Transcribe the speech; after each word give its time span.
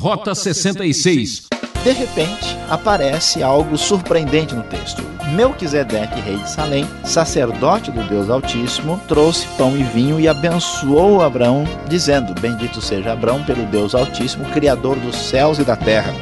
Rota 0.00 0.32
66. 0.32 1.48
De 1.82 1.90
repente, 1.90 2.56
aparece 2.70 3.42
algo 3.42 3.76
surpreendente 3.76 4.54
no 4.54 4.62
texto. 4.62 5.02
Melquisedeque, 5.34 6.20
rei 6.20 6.36
de 6.36 6.48
Salém, 6.48 6.86
sacerdote 7.02 7.90
do 7.90 8.04
Deus 8.04 8.30
Altíssimo, 8.30 9.00
trouxe 9.08 9.48
pão 9.58 9.76
e 9.76 9.82
vinho 9.82 10.20
e 10.20 10.28
abençoou 10.28 11.20
Abraão, 11.20 11.64
dizendo: 11.88 12.32
Bendito 12.40 12.80
seja 12.80 13.12
Abraão 13.12 13.42
pelo 13.42 13.66
Deus 13.66 13.92
Altíssimo, 13.92 14.44
Criador 14.52 14.96
dos 15.00 15.16
céus 15.16 15.58
e 15.58 15.64
da 15.64 15.74
terra. 15.74 16.14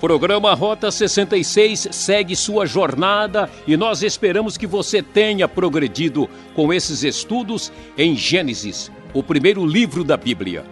Programa 0.00 0.54
Rota 0.54 0.90
66 0.90 1.88
segue 1.90 2.34
sua 2.34 2.64
jornada 2.64 3.50
e 3.66 3.76
nós 3.76 4.02
esperamos 4.02 4.56
que 4.56 4.66
você 4.66 5.02
tenha 5.02 5.46
progredido 5.46 6.26
com 6.54 6.72
esses 6.72 7.04
estudos 7.04 7.70
em 7.98 8.16
Gênesis, 8.16 8.90
o 9.12 9.22
primeiro 9.22 9.64
livro 9.64 10.02
da 10.02 10.16
Bíblia. 10.16 10.64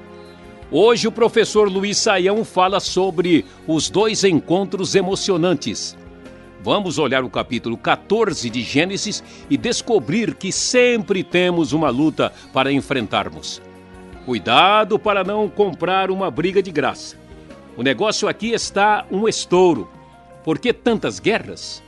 Hoje 0.70 1.06
o 1.06 1.12
professor 1.12 1.70
Luiz 1.70 1.98
Saião 1.98 2.42
fala 2.42 2.80
sobre 2.80 3.44
os 3.66 3.90
dois 3.90 4.24
encontros 4.24 4.94
emocionantes. 4.94 5.94
Vamos 6.64 6.98
olhar 6.98 7.22
o 7.22 7.30
capítulo 7.30 7.76
14 7.76 8.48
de 8.48 8.62
Gênesis 8.62 9.22
e 9.50 9.58
descobrir 9.58 10.34
que 10.36 10.50
sempre 10.50 11.22
temos 11.22 11.74
uma 11.74 11.90
luta 11.90 12.32
para 12.50 12.72
enfrentarmos. 12.72 13.60
Cuidado 14.24 14.98
para 14.98 15.22
não 15.22 15.50
comprar 15.50 16.10
uma 16.10 16.30
briga 16.30 16.62
de 16.62 16.70
graça. 16.70 17.27
O 17.78 17.82
negócio 17.84 18.26
aqui 18.26 18.50
está 18.50 19.06
um 19.08 19.28
estouro. 19.28 19.88
Por 20.42 20.58
que 20.58 20.72
tantas 20.72 21.20
guerras? 21.20 21.80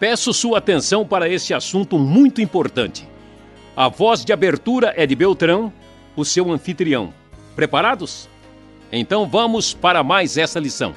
Peço 0.00 0.32
sua 0.32 0.58
atenção 0.58 1.06
para 1.06 1.28
esse 1.28 1.54
assunto 1.54 1.96
muito 1.96 2.40
importante. 2.42 3.08
A 3.76 3.88
voz 3.88 4.24
de 4.24 4.32
abertura 4.32 4.92
é 4.96 5.06
de 5.06 5.14
Beltrão, 5.14 5.72
o 6.16 6.24
seu 6.24 6.50
anfitrião. 6.50 7.14
Preparados? 7.54 8.28
Então 8.90 9.24
vamos 9.24 9.72
para 9.72 10.02
mais 10.02 10.36
essa 10.36 10.58
lição. 10.58 10.92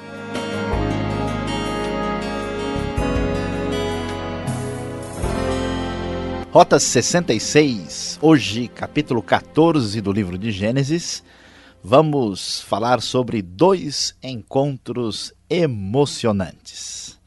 Rota 6.51 6.79
66, 6.79 8.17
hoje, 8.19 8.69
capítulo 8.69 9.21
14 9.21 10.01
do 10.01 10.11
livro 10.11 10.35
de 10.35 10.51
Gênesis 10.51 11.23
vamos 11.87 12.61
falar 12.61 12.99
sobre 12.99 13.43
dois 13.43 14.15
encontros 14.23 15.31
emocionantes. 15.47 17.19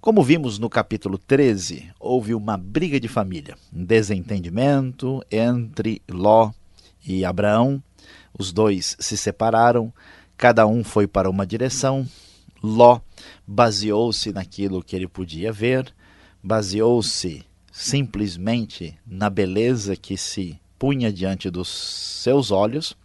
Como 0.00 0.20
vimos 0.20 0.58
no 0.58 0.68
capítulo 0.68 1.16
13, 1.16 1.88
houve 2.00 2.34
uma 2.34 2.56
briga 2.56 2.98
de 2.98 3.06
família, 3.06 3.56
um 3.72 3.84
desentendimento 3.84 5.24
entre 5.30 6.02
Ló 6.10 6.50
e 7.06 7.24
Abraão. 7.24 7.80
Os 8.36 8.50
dois 8.50 8.96
se 8.98 9.16
separaram, 9.16 9.92
cada 10.36 10.66
um 10.66 10.82
foi 10.82 11.06
para 11.06 11.30
uma 11.30 11.46
direção. 11.46 12.04
Ló 12.60 12.98
baseou-se 13.46 14.32
naquilo 14.32 14.82
que 14.82 14.96
ele 14.96 15.06
podia 15.06 15.52
ver, 15.52 15.94
baseou-se 16.42 17.44
simplesmente 17.70 18.98
na 19.06 19.30
beleza 19.30 19.94
que 19.94 20.16
se 20.16 20.60
punha 20.76 21.12
diante 21.12 21.48
dos 21.48 21.68
seus 21.68 22.50
olhos 22.50 22.96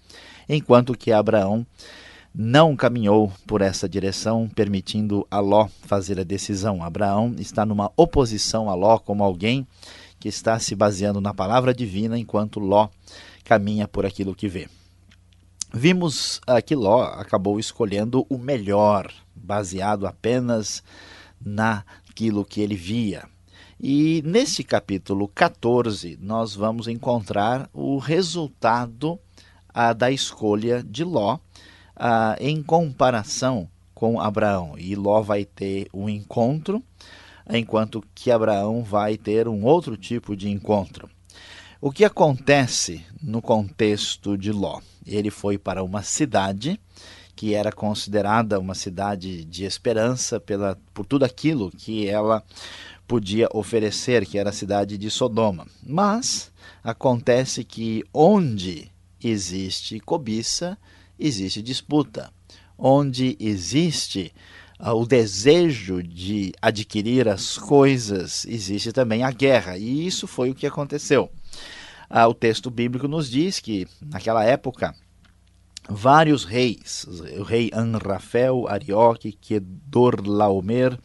enquanto 0.47 0.97
que 0.97 1.11
Abraão 1.11 1.65
não 2.33 2.75
caminhou 2.75 3.31
por 3.45 3.61
essa 3.61 3.87
direção, 3.87 4.49
permitindo 4.49 5.27
a 5.29 5.39
Ló 5.39 5.67
fazer 5.83 6.19
a 6.19 6.23
decisão. 6.23 6.83
Abraão 6.83 7.35
está 7.37 7.65
numa 7.65 7.91
oposição 7.95 8.69
a 8.69 8.73
Ló 8.73 8.97
como 8.97 9.23
alguém 9.23 9.67
que 10.19 10.27
está 10.27 10.57
se 10.57 10.73
baseando 10.73 11.21
na 11.21 11.33
palavra 11.33 11.73
divina, 11.73 12.17
enquanto 12.17 12.59
Ló 12.59 12.89
caminha 13.43 13.87
por 13.87 14.05
aquilo 14.05 14.33
que 14.33 14.47
vê. 14.47 14.67
Vimos 15.71 16.39
que 16.65 16.75
Ló 16.75 17.03
acabou 17.03 17.59
escolhendo 17.59 18.25
o 18.29 18.37
melhor, 18.37 19.11
baseado 19.35 20.07
apenas 20.07 20.83
naquilo 21.43 22.45
que 22.45 22.61
ele 22.61 22.75
via. 22.75 23.25
E 23.79 24.23
nesse 24.25 24.63
capítulo 24.63 25.27
14, 25.27 26.17
nós 26.21 26.55
vamos 26.55 26.87
encontrar 26.87 27.69
o 27.73 27.97
resultado 27.97 29.19
ah, 29.73 29.93
da 29.93 30.11
escolha 30.11 30.83
de 30.83 31.03
Ló 31.03 31.39
em 32.39 32.61
comparação 32.61 33.69
com 33.93 34.19
Abraão. 34.19 34.75
E 34.77 34.95
Ló 34.95 35.21
vai 35.21 35.45
ter 35.45 35.87
um 35.93 36.09
encontro, 36.09 36.83
enquanto 37.49 38.03
que 38.13 38.31
Abraão 38.31 38.83
vai 38.83 39.17
ter 39.17 39.47
um 39.47 39.63
outro 39.63 39.95
tipo 39.95 40.35
de 40.35 40.49
encontro. 40.49 41.09
O 41.79 41.91
que 41.91 42.05
acontece 42.05 43.05
no 43.21 43.41
contexto 43.41 44.37
de 44.37 44.51
Ló? 44.51 44.79
Ele 45.05 45.29
foi 45.29 45.57
para 45.57 45.83
uma 45.83 46.01
cidade 46.01 46.79
que 47.35 47.53
era 47.53 47.71
considerada 47.71 48.59
uma 48.59 48.75
cidade 48.75 49.43
de 49.43 49.65
esperança 49.65 50.39
pela, 50.39 50.77
por 50.93 51.05
tudo 51.05 51.25
aquilo 51.25 51.71
que 51.71 52.07
ela 52.07 52.43
podia 53.07 53.49
oferecer, 53.53 54.25
que 54.25 54.37
era 54.37 54.51
a 54.51 54.53
cidade 54.53 54.97
de 54.97 55.09
Sodoma. 55.09 55.67
Mas 55.85 56.51
acontece 56.83 57.63
que 57.63 58.03
onde 58.13 58.92
existe 59.27 59.99
cobiça, 59.99 60.77
existe 61.19 61.61
disputa. 61.61 62.31
Onde 62.77 63.37
existe 63.39 64.33
uh, 64.79 64.91
o 64.91 65.05
desejo 65.05 66.01
de 66.01 66.53
adquirir 66.61 67.27
as 67.27 67.57
coisas, 67.57 68.45
existe 68.45 68.91
também 68.91 69.23
a 69.23 69.31
guerra. 69.31 69.77
E 69.77 70.05
isso 70.05 70.27
foi 70.27 70.49
o 70.49 70.55
que 70.55 70.67
aconteceu. 70.67 71.31
Uh, 72.09 72.27
o 72.27 72.33
texto 72.33 72.69
bíblico 72.69 73.07
nos 73.07 73.29
diz 73.29 73.59
que, 73.59 73.87
naquela 74.01 74.43
época, 74.43 74.95
vários 75.89 76.43
reis, 76.43 77.05
o 77.37 77.43
rei 77.43 77.69
Anrafel, 77.73 78.67
Arioque, 78.67 79.31
Kedorlaomer 79.31 80.97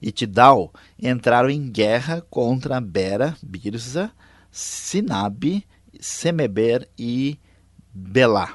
e 0.00 0.12
Tidal, 0.12 0.72
entraram 1.00 1.50
em 1.50 1.70
guerra 1.70 2.20
contra 2.28 2.80
Bera, 2.80 3.36
Birza, 3.42 4.10
Sinabe, 4.50 5.66
Semeber 5.98 6.88
e 6.98 7.38
Belá. 7.94 8.52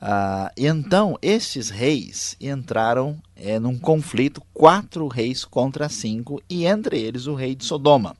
Ah, 0.00 0.52
então, 0.56 1.18
esses 1.20 1.68
reis 1.68 2.36
entraram 2.40 3.20
é, 3.34 3.58
num 3.58 3.76
conflito, 3.76 4.40
quatro 4.54 5.08
reis 5.08 5.44
contra 5.44 5.88
cinco, 5.88 6.40
e 6.48 6.64
entre 6.64 7.00
eles 7.00 7.26
o 7.26 7.34
rei 7.34 7.56
de 7.56 7.64
Sodoma. 7.64 8.16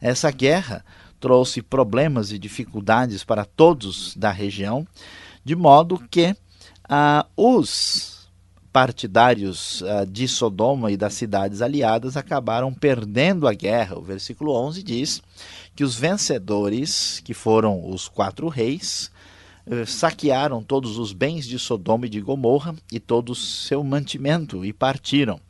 Essa 0.00 0.30
guerra 0.30 0.82
trouxe 1.20 1.60
problemas 1.60 2.32
e 2.32 2.38
dificuldades 2.38 3.22
para 3.22 3.44
todos 3.44 4.16
da 4.16 4.30
região, 4.30 4.86
de 5.44 5.54
modo 5.54 5.98
que 6.10 6.34
ah, 6.88 7.26
os 7.36 8.30
partidários 8.72 9.82
ah, 9.82 10.04
de 10.04 10.26
Sodoma 10.26 10.90
e 10.90 10.96
das 10.96 11.14
cidades 11.14 11.60
aliadas 11.60 12.16
acabaram 12.16 12.72
perdendo 12.72 13.46
a 13.46 13.52
guerra. 13.52 13.98
O 13.98 14.02
versículo 14.02 14.52
11 14.52 14.82
diz 14.82 15.22
que 15.74 15.84
os 15.84 15.96
vencedores, 15.96 17.20
que 17.24 17.34
foram 17.34 17.90
os 17.90 18.08
quatro 18.08 18.48
reis, 18.48 19.10
saquearam 19.86 20.62
todos 20.62 20.98
os 20.98 21.12
bens 21.12 21.46
de 21.46 21.58
Sodoma 21.58 22.06
e 22.06 22.08
de 22.08 22.20
Gomorra 22.20 22.74
e 22.90 23.00
todo 23.00 23.30
o 23.30 23.34
seu 23.34 23.82
mantimento 23.82 24.64
e 24.64 24.72
partiram. 24.72 25.40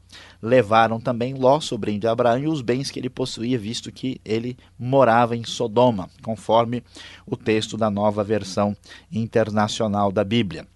Levaram 0.40 0.98
também 1.00 1.34
Ló, 1.34 1.60
sobrinho 1.60 2.00
de 2.00 2.06
Abraão, 2.06 2.38
e 2.38 2.48
os 2.48 2.62
bens 2.62 2.90
que 2.90 2.98
ele 2.98 3.10
possuía, 3.10 3.58
visto 3.58 3.92
que 3.92 4.20
ele 4.24 4.56
morava 4.78 5.36
em 5.36 5.44
Sodoma, 5.44 6.08
conforme 6.22 6.82
o 7.26 7.36
texto 7.36 7.76
da 7.76 7.90
nova 7.90 8.24
versão 8.24 8.74
internacional 9.12 10.10
da 10.10 10.24
Bíblia. 10.24 10.66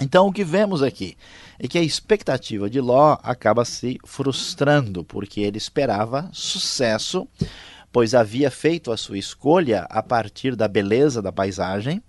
Então, 0.00 0.26
o 0.26 0.32
que 0.32 0.44
vemos 0.44 0.82
aqui 0.82 1.16
é 1.58 1.68
que 1.68 1.78
a 1.78 1.82
expectativa 1.82 2.68
de 2.68 2.80
Ló 2.80 3.16
acaba 3.22 3.64
se 3.64 3.98
frustrando, 4.04 5.04
porque 5.04 5.40
ele 5.40 5.58
esperava 5.58 6.28
sucesso, 6.32 7.26
pois 7.92 8.12
havia 8.12 8.50
feito 8.50 8.90
a 8.90 8.96
sua 8.96 9.18
escolha 9.18 9.86
a 9.88 10.02
partir 10.02 10.56
da 10.56 10.66
beleza 10.66 11.22
da 11.22 11.32
paisagem 11.32 12.02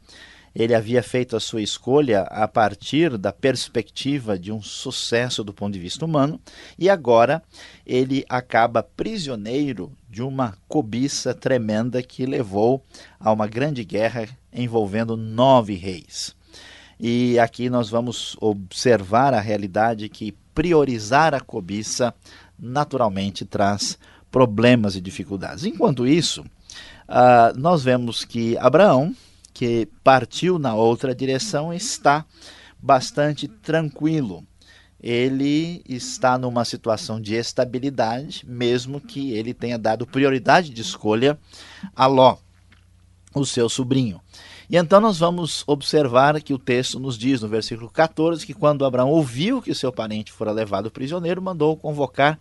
ele 0.56 0.74
havia 0.74 1.04
feito 1.04 1.36
a 1.36 1.40
sua 1.40 1.62
escolha 1.62 2.22
a 2.22 2.48
partir 2.48 3.18
da 3.18 3.34
perspectiva 3.34 4.40
de 4.40 4.52
um 4.52 4.62
sucesso 4.62 5.44
do 5.44 5.54
ponto 5.54 5.74
de 5.74 5.80
vista 5.80 6.06
humano 6.06 6.40
e 6.80 6.90
agora 6.90 7.44
ele 7.86 8.24
acaba 8.30 8.82
prisioneiro 8.82 9.92
de 10.10 10.24
uma 10.24 10.58
cobiça 10.68 11.34
tremenda 11.34 12.02
que 12.02 12.26
levou 12.26 12.82
a 13.20 13.34
uma 13.34 13.48
grande 13.48 13.84
guerra 13.84 14.30
envolvendo 14.54 15.18
nove 15.18 15.76
reis. 15.76 16.34
E 16.98 17.38
aqui 17.38 17.70
nós 17.70 17.90
vamos 17.90 18.38
observar 18.40 19.34
a 19.34 19.42
realidade 19.42 20.08
que 20.08 20.34
priorizar 20.54 21.34
a 21.34 21.42
cobiça 21.42 22.14
naturalmente 22.58 23.44
traz 23.44 24.00
problemas 24.32 24.96
e 24.96 25.02
dificuldades. 25.02 25.66
Enquanto 25.66 26.08
isso, 26.08 26.42
uh, 26.42 27.58
nós 27.58 27.84
vemos 27.84 28.24
que 28.24 28.58
Abraão 28.58 29.14
que 29.56 29.88
partiu 30.04 30.60
na 30.60 30.76
outra 30.76 31.16
direção 31.16 31.74
está 31.74 32.26
bastante 32.78 33.48
tranquilo. 33.48 34.46
Ele 35.00 35.82
está 35.88 36.38
numa 36.38 36.66
situação 36.66 37.22
de 37.22 37.36
estabilidade, 37.36 38.44
mesmo 38.46 39.00
que 39.00 39.32
ele 39.32 39.54
tenha 39.54 39.78
dado 39.80 40.06
prioridade 40.06 40.72
de 40.72 40.82
escolha 40.82 41.40
a 41.96 42.06
Ló. 42.06 42.38
o 43.34 43.46
seu 43.46 43.70
sobrinho. 43.70 44.22
E 44.70 44.78
então 44.78 45.00
nós 45.00 45.20
vamos 45.20 45.64
observar 45.68 46.42
que 46.42 46.54
o 46.54 46.60
texto 46.60 47.00
nos 47.00 47.18
diz 47.18 47.42
no 47.42 47.48
versículo 47.48 47.90
14 47.90 48.46
que 48.46 48.54
quando 48.54 48.86
Abraão 48.86 49.10
ouviu 49.10 49.62
que 49.62 49.76
seu 49.76 49.92
parente 49.92 50.32
fora 50.32 50.52
levado 50.52 50.90
prisioneiro, 50.92 51.42
mandou 51.42 51.78
convocar 51.78 52.40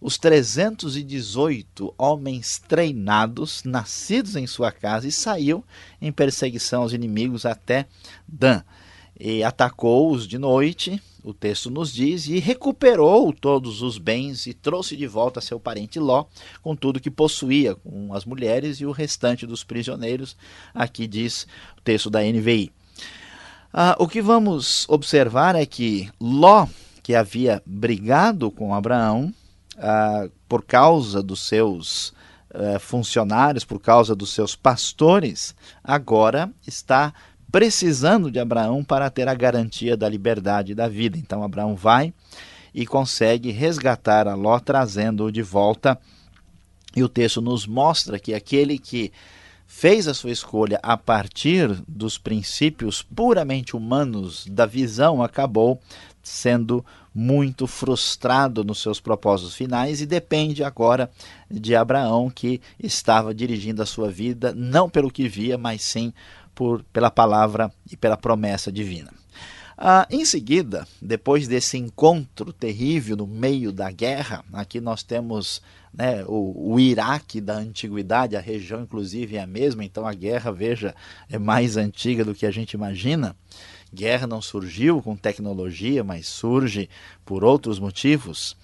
os 0.00 0.16
318 0.18 1.94
homens 1.98 2.62
treinados, 2.66 3.62
nascidos 3.64 4.36
em 4.36 4.46
sua 4.46 4.70
casa, 4.70 5.08
e 5.08 5.12
saiu 5.12 5.64
em 6.00 6.12
perseguição 6.12 6.82
aos 6.82 6.92
inimigos 6.92 7.44
até 7.44 7.86
Dan. 8.26 8.62
E 9.18 9.42
atacou-os 9.42 10.28
de 10.28 10.38
noite, 10.38 11.02
o 11.24 11.34
texto 11.34 11.70
nos 11.70 11.92
diz, 11.92 12.28
e 12.28 12.38
recuperou 12.38 13.32
todos 13.32 13.82
os 13.82 13.98
bens 13.98 14.46
e 14.46 14.54
trouxe 14.54 14.96
de 14.96 15.08
volta 15.08 15.40
seu 15.40 15.58
parente 15.58 15.98
Ló, 15.98 16.26
com 16.62 16.76
tudo 16.76 17.00
que 17.00 17.10
possuía, 17.10 17.74
com 17.74 18.14
as 18.14 18.24
mulheres 18.24 18.80
e 18.80 18.86
o 18.86 18.92
restante 18.92 19.44
dos 19.44 19.64
prisioneiros. 19.64 20.36
Aqui 20.72 21.08
diz 21.08 21.48
o 21.76 21.80
texto 21.82 22.08
da 22.08 22.22
NVI. 22.22 22.70
Ah, 23.72 23.96
o 23.98 24.06
que 24.06 24.22
vamos 24.22 24.88
observar 24.88 25.56
é 25.56 25.66
que 25.66 26.08
Ló, 26.20 26.68
que 27.02 27.16
havia 27.16 27.60
brigado 27.66 28.50
com 28.52 28.72
Abraão, 28.72 29.34
ah, 29.78 30.28
por 30.48 30.64
causa 30.64 31.22
dos 31.22 31.40
seus 31.40 32.12
ah, 32.52 32.78
funcionários, 32.78 33.64
por 33.64 33.80
causa 33.80 34.14
dos 34.14 34.32
seus 34.32 34.56
pastores, 34.56 35.54
agora 35.82 36.50
está 36.66 37.12
precisando 37.50 38.30
de 38.30 38.38
Abraão 38.38 38.84
para 38.84 39.08
ter 39.10 39.28
a 39.28 39.34
garantia 39.34 39.96
da 39.96 40.08
liberdade 40.08 40.74
da 40.74 40.88
vida. 40.88 41.16
Então 41.18 41.42
Abraão 41.42 41.74
vai 41.74 42.12
e 42.74 42.86
consegue 42.86 43.50
resgatar 43.50 44.28
a 44.28 44.34
Ló, 44.34 44.58
trazendo-o 44.58 45.32
de 45.32 45.42
volta. 45.42 45.98
E 46.94 47.02
o 47.02 47.08
texto 47.08 47.40
nos 47.40 47.66
mostra 47.66 48.18
que 48.18 48.34
aquele 48.34 48.78
que 48.78 49.12
fez 49.66 50.08
a 50.08 50.14
sua 50.14 50.30
escolha 50.30 50.80
a 50.82 50.96
partir 50.96 51.68
dos 51.86 52.16
princípios 52.16 53.02
puramente 53.02 53.76
humanos 53.76 54.46
da 54.46 54.64
visão 54.64 55.22
acabou 55.22 55.80
sendo 56.28 56.84
muito 57.14 57.66
frustrado 57.66 58.62
nos 58.62 58.80
seus 58.80 59.00
propósitos 59.00 59.54
finais 59.54 60.00
e 60.00 60.06
depende 60.06 60.62
agora 60.62 61.10
de 61.50 61.74
Abraão, 61.74 62.30
que 62.30 62.60
estava 62.78 63.34
dirigindo 63.34 63.82
a 63.82 63.86
sua 63.86 64.10
vida 64.10 64.52
não 64.54 64.88
pelo 64.88 65.10
que 65.10 65.28
via, 65.28 65.58
mas 65.58 65.82
sim 65.82 66.12
por, 66.54 66.84
pela 66.92 67.10
palavra 67.10 67.72
e 67.90 67.96
pela 67.96 68.16
promessa 68.16 68.70
divina. 68.70 69.10
Ah, 69.80 70.08
em 70.10 70.24
seguida, 70.24 70.88
depois 71.00 71.46
desse 71.46 71.78
encontro 71.78 72.52
terrível 72.52 73.16
no 73.16 73.28
meio 73.28 73.70
da 73.70 73.88
guerra, 73.92 74.44
aqui 74.52 74.80
nós 74.80 75.04
temos 75.04 75.62
né, 75.94 76.24
o, 76.26 76.72
o, 76.72 76.80
Iraque 76.80 77.40
da 77.40 77.58
antiguidade, 77.58 78.36
a 78.36 78.40
região 78.40 78.82
inclusive 78.82 79.36
é 79.36 79.40
a 79.40 79.46
mesma, 79.46 79.84
então 79.84 80.04
a 80.04 80.12
guerra, 80.12 80.50
veja, 80.50 80.94
é 81.30 81.38
mais 81.38 81.76
antiga 81.76 82.24
do 82.24 82.34
que 82.34 82.44
a 82.44 82.50
gente 82.50 82.72
imagina. 82.72 83.36
Guerra 83.92 84.26
não 84.26 84.42
surgiu 84.42 85.02
com 85.02 85.16
tecnologia, 85.16 86.04
mas 86.04 86.26
surge 86.26 86.88
por 87.24 87.44
outros 87.44 87.78
motivos. 87.78 88.56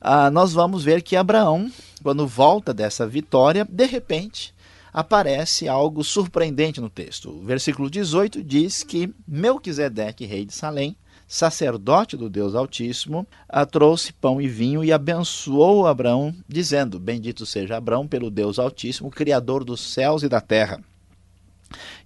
Ah, 0.00 0.30
nós 0.30 0.52
vamos 0.52 0.84
ver 0.84 1.02
que 1.02 1.16
Abraão, 1.16 1.70
quando 2.02 2.26
volta 2.26 2.72
dessa 2.72 3.06
vitória, 3.06 3.66
de 3.68 3.86
repente 3.86 4.54
aparece 4.92 5.68
algo 5.68 6.02
surpreendente 6.02 6.80
no 6.80 6.90
texto. 6.90 7.30
O 7.30 7.44
versículo 7.44 7.90
18 7.90 8.42
diz 8.42 8.82
que 8.82 9.12
Melquisedeque, 9.26 10.24
rei 10.24 10.44
de 10.44 10.54
Salém, 10.54 10.96
sacerdote 11.28 12.16
do 12.16 12.28
Deus 12.28 12.54
Altíssimo, 12.54 13.26
trouxe 13.70 14.12
pão 14.12 14.40
e 14.40 14.48
vinho 14.48 14.82
e 14.82 14.92
abençoou 14.92 15.86
Abraão, 15.86 16.34
dizendo: 16.48 16.98
Bendito 16.98 17.46
seja 17.46 17.76
Abraão 17.76 18.06
pelo 18.06 18.30
Deus 18.30 18.58
Altíssimo, 18.58 19.10
Criador 19.10 19.64
dos 19.64 19.80
céus 19.80 20.22
e 20.22 20.28
da 20.28 20.40
terra. 20.40 20.80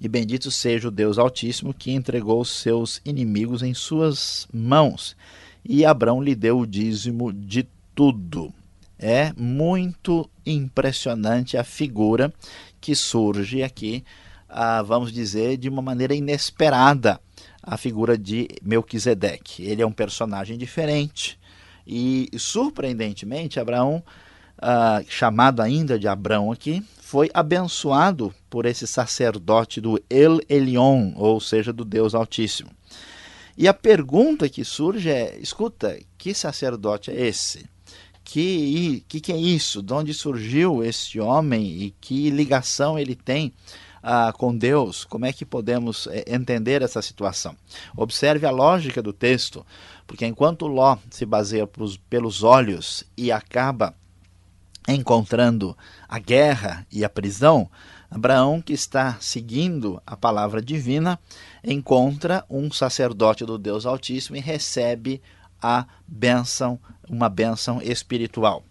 E 0.00 0.08
bendito 0.08 0.50
seja 0.50 0.88
o 0.88 0.90
Deus 0.90 1.18
Altíssimo 1.18 1.72
que 1.72 1.92
entregou 1.92 2.44
seus 2.44 3.00
inimigos 3.04 3.62
em 3.62 3.74
suas 3.74 4.46
mãos. 4.52 5.16
E 5.64 5.84
Abraão 5.84 6.22
lhe 6.22 6.34
deu 6.34 6.58
o 6.60 6.66
dízimo 6.66 7.32
de 7.32 7.66
tudo. 7.94 8.52
É 8.98 9.32
muito 9.36 10.28
impressionante 10.46 11.56
a 11.56 11.64
figura 11.64 12.32
que 12.80 12.94
surge 12.94 13.62
aqui, 13.62 14.04
ah, 14.48 14.82
vamos 14.82 15.12
dizer, 15.12 15.56
de 15.56 15.68
uma 15.68 15.82
maneira 15.82 16.14
inesperada, 16.14 17.20
a 17.62 17.76
figura 17.76 18.16
de 18.16 18.48
Melquisedeque. 18.62 19.64
Ele 19.64 19.82
é 19.82 19.86
um 19.86 19.92
personagem 19.92 20.56
diferente 20.58 21.38
e, 21.86 22.30
surpreendentemente, 22.36 23.58
Abraão, 23.58 24.02
ah, 24.58 25.02
chamado 25.08 25.60
ainda 25.60 25.98
de 25.98 26.08
Abraão 26.08 26.52
aqui, 26.52 26.82
foi 27.14 27.30
abençoado 27.32 28.34
por 28.50 28.66
esse 28.66 28.88
sacerdote 28.88 29.80
do 29.80 30.02
El 30.10 30.40
Elion, 30.48 31.12
ou 31.14 31.38
seja, 31.38 31.72
do 31.72 31.84
Deus 31.84 32.12
Altíssimo. 32.12 32.72
E 33.56 33.68
a 33.68 33.72
pergunta 33.72 34.48
que 34.48 34.64
surge 34.64 35.08
é: 35.08 35.38
escuta, 35.38 35.96
que 36.18 36.34
sacerdote 36.34 37.12
é 37.12 37.26
esse? 37.28 37.66
Que, 38.24 39.04
que, 39.06 39.20
que 39.20 39.32
é 39.32 39.36
isso? 39.36 39.80
De 39.80 39.92
onde 39.92 40.12
surgiu 40.12 40.82
esse 40.82 41.20
homem 41.20 41.64
e 41.64 41.94
que 42.00 42.30
ligação 42.30 42.98
ele 42.98 43.14
tem 43.14 43.52
ah, 44.02 44.32
com 44.36 44.52
Deus? 44.52 45.04
Como 45.04 45.24
é 45.24 45.32
que 45.32 45.44
podemos 45.44 46.08
é, 46.08 46.24
entender 46.26 46.82
essa 46.82 47.00
situação? 47.00 47.54
Observe 47.96 48.44
a 48.44 48.50
lógica 48.50 49.00
do 49.00 49.12
texto, 49.12 49.64
porque 50.04 50.26
enquanto 50.26 50.66
Ló 50.66 50.96
se 51.10 51.24
baseia 51.24 51.68
pelos 52.10 52.42
olhos 52.42 53.04
e 53.16 53.30
acaba 53.30 53.94
encontrando 54.88 55.76
a 56.08 56.18
guerra 56.18 56.86
e 56.90 57.04
a 57.04 57.08
prisão, 57.08 57.70
Abraão, 58.10 58.60
que 58.60 58.72
está 58.72 59.16
seguindo 59.20 60.00
a 60.06 60.16
palavra 60.16 60.62
divina, 60.62 61.18
encontra 61.64 62.44
um 62.48 62.70
sacerdote 62.70 63.44
do 63.44 63.58
Deus 63.58 63.86
Altíssimo 63.86 64.36
e 64.36 64.40
recebe 64.40 65.20
a 65.60 65.86
bênção, 66.06 66.78
uma 67.08 67.28
bênção 67.28 67.80
espiritual. 67.82 68.62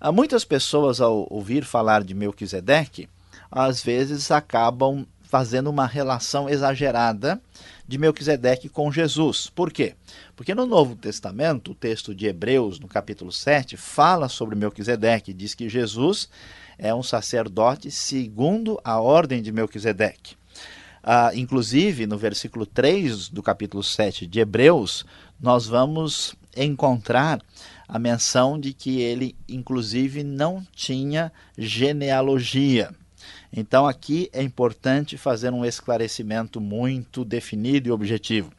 Há 0.00 0.12
muitas 0.12 0.44
pessoas, 0.44 1.00
ao 1.00 1.26
ouvir 1.28 1.64
falar 1.64 2.04
de 2.04 2.14
Melquisedeque, 2.14 3.08
às 3.50 3.82
vezes 3.82 4.30
acabam 4.30 5.04
fazendo 5.28 5.68
uma 5.68 5.86
relação 5.86 6.48
exagerada 6.48 7.38
de 7.86 7.98
Melquisedeque 7.98 8.66
com 8.66 8.90
Jesus. 8.90 9.50
Por 9.54 9.70
quê? 9.70 9.94
Porque 10.34 10.54
no 10.54 10.64
Novo 10.64 10.96
Testamento, 10.96 11.72
o 11.72 11.74
texto 11.74 12.14
de 12.14 12.26
Hebreus, 12.26 12.80
no 12.80 12.88
capítulo 12.88 13.30
7, 13.30 13.76
fala 13.76 14.30
sobre 14.30 14.56
Melquisedeque, 14.56 15.34
diz 15.34 15.54
que 15.54 15.68
Jesus 15.68 16.30
é 16.78 16.94
um 16.94 17.02
sacerdote 17.02 17.90
segundo 17.90 18.80
a 18.82 18.98
ordem 18.98 19.42
de 19.42 19.52
Melquisedeque. 19.52 20.34
Ah, 21.02 21.30
inclusive, 21.34 22.06
no 22.06 22.16
versículo 22.16 22.64
3 22.64 23.28
do 23.28 23.42
capítulo 23.42 23.82
7 23.82 24.26
de 24.26 24.40
Hebreus, 24.40 25.04
nós 25.38 25.66
vamos 25.66 26.34
encontrar 26.56 27.40
a 27.86 27.98
menção 27.98 28.58
de 28.58 28.72
que 28.72 29.02
ele, 29.02 29.36
inclusive, 29.46 30.24
não 30.24 30.66
tinha 30.74 31.30
genealogia. 31.56 32.90
Então 33.52 33.86
aqui 33.86 34.28
é 34.32 34.42
importante 34.42 35.16
fazer 35.16 35.52
um 35.52 35.64
esclarecimento 35.64 36.60
muito 36.60 37.24
definido 37.24 37.88
e 37.88 37.92
objetivo. 37.92 38.52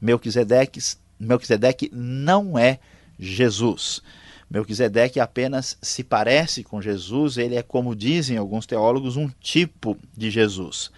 Melquisedeque, 0.00 0.80
Melquisedeque 1.18 1.90
não 1.92 2.58
é 2.58 2.78
Jesus. 3.18 4.02
Melquisedeque 4.50 5.18
apenas 5.18 5.78
se 5.80 6.04
parece 6.04 6.62
com 6.62 6.82
Jesus, 6.82 7.38
ele 7.38 7.54
é, 7.54 7.62
como 7.62 7.96
dizem 7.96 8.36
alguns 8.36 8.66
teólogos, 8.66 9.16
um 9.16 9.30
tipo 9.40 9.96
de 10.14 10.30
Jesus. 10.30 10.90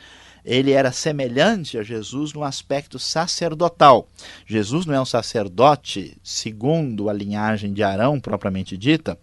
Ele 0.45 0.73
era 0.73 0.91
semelhante 0.91 1.79
a 1.79 1.83
Jesus 1.83 2.33
no 2.33 2.43
aspecto 2.43 2.99
sacerdotal. 2.99 4.09
Jesus 4.45 4.85
não 4.85 4.95
é 4.95 5.01
um 5.01 5.07
sacerdote 5.07 6.19
segundo 6.23 7.09
a 7.09 7.13
linhagem 7.13 7.73
de 7.73 7.83
Arão 7.83 8.21
propriamente 8.21 8.77
dita, 8.77 9.17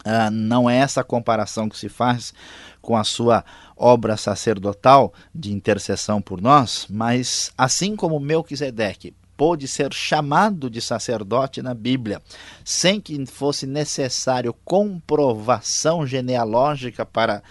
Uh, 0.00 0.30
não 0.30 0.68
é 0.68 0.78
essa 0.78 1.04
comparação 1.04 1.68
que 1.68 1.78
se 1.78 1.88
faz 1.88 2.32
com 2.80 2.96
a 2.96 3.04
sua 3.04 3.44
obra 3.76 4.16
sacerdotal 4.16 5.12
de 5.34 5.52
intercessão 5.52 6.22
por 6.22 6.40
nós, 6.40 6.86
mas 6.88 7.52
assim 7.56 7.94
como 7.94 8.18
Melquisedeque 8.18 9.14
pôde 9.36 9.66
ser 9.66 9.92
chamado 9.94 10.68
de 10.68 10.82
sacerdote 10.82 11.62
na 11.62 11.72
Bíblia, 11.72 12.20
sem 12.62 13.00
que 13.00 13.24
fosse 13.24 13.66
necessário 13.66 14.54
comprovação 14.66 16.06
genealógica 16.06 17.06
para 17.06 17.42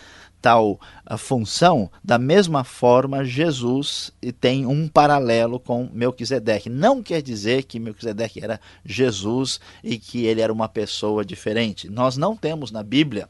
tal 0.42 0.80
função, 1.18 1.92
da 2.04 2.18
mesma 2.18 2.64
forma 2.64 3.26
Jesus 3.26 4.12
tem 4.40 4.66
um 4.66 4.88
paralelo 4.88 5.60
com 5.60 5.90
Melquisedeque. 5.94 6.70
Não 6.70 7.04
quer 7.04 7.22
dizer 7.22 7.64
que 7.64 7.80
Melquisedeque 7.80 8.44
era 8.44 8.60
Jesus 8.86 9.60
e 9.84 9.98
que 9.98 10.26
ele 10.26 10.42
era 10.42 10.54
uma 10.54 10.70
pessoa 10.70 11.26
diferente. 11.26 11.90
Nós 11.90 12.18
não 12.18 12.36
temos 12.36 12.72
na 12.72 12.84
Bíblia 12.84 13.28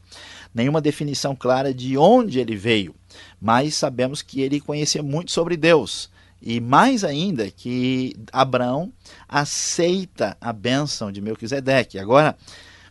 nenhuma 0.54 0.80
definição 0.80 1.34
clara 1.34 1.72
de 1.72 1.96
onde 1.96 2.38
ele 2.38 2.56
veio, 2.56 2.94
mas 3.40 3.74
sabemos 3.74 4.22
que 4.22 4.40
ele 4.40 4.60
conhecia 4.60 5.02
muito 5.02 5.32
sobre 5.32 5.56
Deus. 5.56 6.10
E 6.42 6.58
mais 6.58 7.04
ainda 7.04 7.50
que 7.50 8.16
Abraão 8.32 8.90
aceita 9.28 10.36
a 10.40 10.52
bênção 10.52 11.12
de 11.12 11.20
Melquisedeque. 11.20 11.98
Agora, 11.98 12.34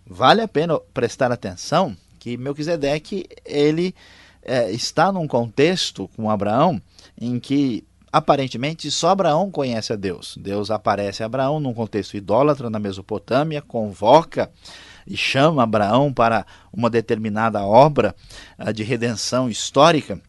vale 0.06 0.42
a 0.42 0.48
pena 0.48 0.80
prestar 0.94 1.32
atenção 1.32 1.98
que 2.20 2.38
Melquisedeque 2.38 3.26
ele 3.46 3.96
é, 4.44 4.72
está 4.72 5.12
num 5.12 5.28
contexto 5.28 6.10
com 6.16 6.30
Abraão 6.30 6.82
em 7.20 7.40
que 7.40 7.84
aparentemente 8.12 8.90
só 8.90 9.10
Abraão 9.10 9.52
conhece 9.52 9.94
a 9.94 9.96
Deus. 9.96 10.38
Deus 10.40 10.72
aparece 10.72 11.24
a 11.24 11.26
Abraão 11.26 11.60
num 11.60 11.74
contexto 11.74 12.18
idólatra 12.18 12.70
na 12.70 12.80
Mesopotâmia, 12.80 13.62
convoca 13.62 14.52
e 15.06 15.16
chama 15.16 15.64
Abraão 15.64 16.14
para 16.14 16.46
uma 16.72 16.90
determinada 16.90 17.66
obra 17.66 18.16
uh, 18.58 18.74
de 18.74 18.84
redenção 18.84 19.50
histórica. 19.50 20.22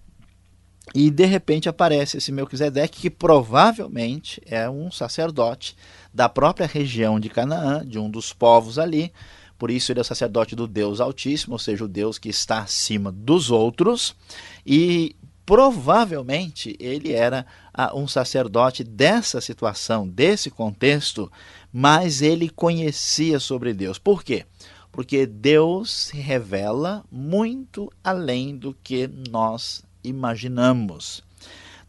E 0.95 1.11
de 1.11 1.25
repente 1.25 1.69
aparece 1.69 2.17
esse 2.17 2.33
Melquisedeque, 2.33 3.03
que 3.03 3.11
provavelmente 3.11 4.43
é 4.45 4.69
um 4.69 4.91
sacerdote 4.91 5.77
da 6.13 6.29
própria 6.29 6.67
região 6.67 7.21
de 7.21 7.29
Canaã, 7.29 7.87
de 7.87 7.99
um 7.99 8.11
dos 8.11 8.33
povos 8.33 8.77
ali. 8.77 9.13
Por 9.61 9.71
isso 9.71 9.93
ele 9.93 10.01
é 10.01 10.03
sacerdote 10.03 10.57
do 10.57 10.67
Deus 10.67 11.03
Altíssimo, 11.03 11.53
ou 11.53 11.59
seja, 11.59 11.85
o 11.85 11.89
Deus 11.89 12.19
que 12.19 12.31
está 12.31 12.61
acima 12.61 13.13
dos 13.13 13.51
outros. 13.51 14.17
E 14.65 15.15
provavelmente 15.45 16.75
ele 16.81 17.13
era 17.13 17.45
ah, 17.75 17.95
um 17.95 18.09
sacerdote 18.09 18.83
dessa 18.83 19.39
situação, 19.39 20.09
desse 20.09 20.51
contexto, 20.51 21.31
mas 21.71 22.23
ele 22.23 22.49
conhecia 22.49 23.39
sobre 23.39 23.75
Deus. 23.75 23.99
Por 23.99 24.25
quê? 24.25 24.47
Porque 24.91 25.27
Deus 25.27 25.91
se 25.91 26.17
revela 26.17 27.05
muito 27.13 27.93
além 28.03 28.57
do 28.57 28.75
que 28.83 29.11
nós 29.29 29.85
imaginamos. 30.03 31.23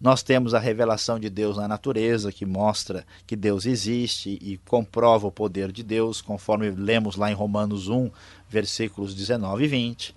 Nós 0.01 0.23
temos 0.23 0.55
a 0.55 0.59
revelação 0.59 1.19
de 1.19 1.29
Deus 1.29 1.57
na 1.57 1.67
natureza, 1.67 2.31
que 2.31 2.43
mostra 2.43 3.05
que 3.27 3.35
Deus 3.35 3.67
existe 3.67 4.31
e 4.41 4.57
comprova 4.65 5.27
o 5.27 5.31
poder 5.31 5.71
de 5.71 5.83
Deus, 5.83 6.21
conforme 6.21 6.71
lemos 6.71 7.15
lá 7.15 7.29
em 7.29 7.35
Romanos 7.35 7.87
1, 7.87 8.09
versículos 8.49 9.13
19 9.13 9.63
e 9.63 9.67
20. 9.67 10.15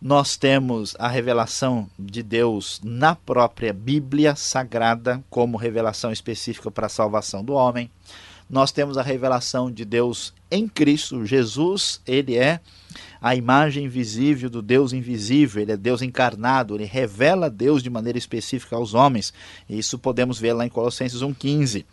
Nós 0.00 0.38
temos 0.38 0.96
a 0.98 1.06
revelação 1.06 1.86
de 1.98 2.22
Deus 2.22 2.80
na 2.82 3.14
própria 3.14 3.74
Bíblia 3.74 4.34
Sagrada, 4.34 5.22
como 5.28 5.58
revelação 5.58 6.10
específica 6.10 6.70
para 6.70 6.86
a 6.86 6.90
salvação 6.90 7.44
do 7.44 7.52
homem. 7.52 7.90
Nós 8.50 8.72
temos 8.72 8.98
a 8.98 9.02
revelação 9.02 9.70
de 9.70 9.84
Deus 9.84 10.34
em 10.50 10.66
Cristo. 10.66 11.24
Jesus, 11.24 12.00
ele 12.04 12.36
é 12.36 12.58
a 13.20 13.36
imagem 13.36 13.88
visível 13.88 14.50
do 14.50 14.60
Deus 14.60 14.92
invisível, 14.92 15.62
ele 15.62 15.72
é 15.72 15.76
Deus 15.76 16.02
encarnado, 16.02 16.74
ele 16.74 16.84
revela 16.84 17.48
Deus 17.48 17.80
de 17.80 17.88
maneira 17.88 18.18
específica 18.18 18.74
aos 18.74 18.92
homens. 18.92 19.32
Isso 19.68 19.98
podemos 19.98 20.40
ver 20.40 20.52
lá 20.52 20.66
em 20.66 20.68
Colossenses 20.68 21.20
1,15. 21.20 21.84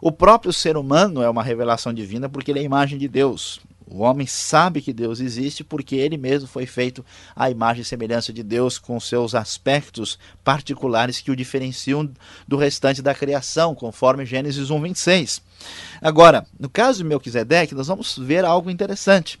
O 0.00 0.12
próprio 0.12 0.52
ser 0.52 0.76
humano 0.76 1.20
é 1.20 1.28
uma 1.28 1.42
revelação 1.42 1.92
divina 1.92 2.28
porque 2.28 2.52
ele 2.52 2.60
é 2.60 2.62
a 2.62 2.66
imagem 2.66 2.96
de 2.96 3.08
Deus. 3.08 3.60
O 3.86 4.02
homem 4.02 4.26
sabe 4.26 4.80
que 4.80 4.92
Deus 4.92 5.20
existe 5.20 5.62
porque 5.62 5.96
ele 5.96 6.16
mesmo 6.16 6.48
foi 6.48 6.66
feito 6.66 7.04
à 7.36 7.50
imagem 7.50 7.82
e 7.82 7.84
semelhança 7.84 8.32
de 8.32 8.42
Deus, 8.42 8.78
com 8.78 8.98
seus 8.98 9.34
aspectos 9.34 10.18
particulares 10.42 11.20
que 11.20 11.30
o 11.30 11.36
diferenciam 11.36 12.10
do 12.48 12.56
restante 12.56 13.02
da 13.02 13.14
criação, 13.14 13.74
conforme 13.74 14.24
Gênesis 14.24 14.70
1:26. 14.70 15.42
Agora, 16.00 16.46
no 16.58 16.68
caso 16.68 16.98
de 16.98 17.04
Melquisedeque, 17.04 17.74
nós 17.74 17.86
vamos 17.86 18.16
ver 18.16 18.44
algo 18.44 18.70
interessante 18.70 19.38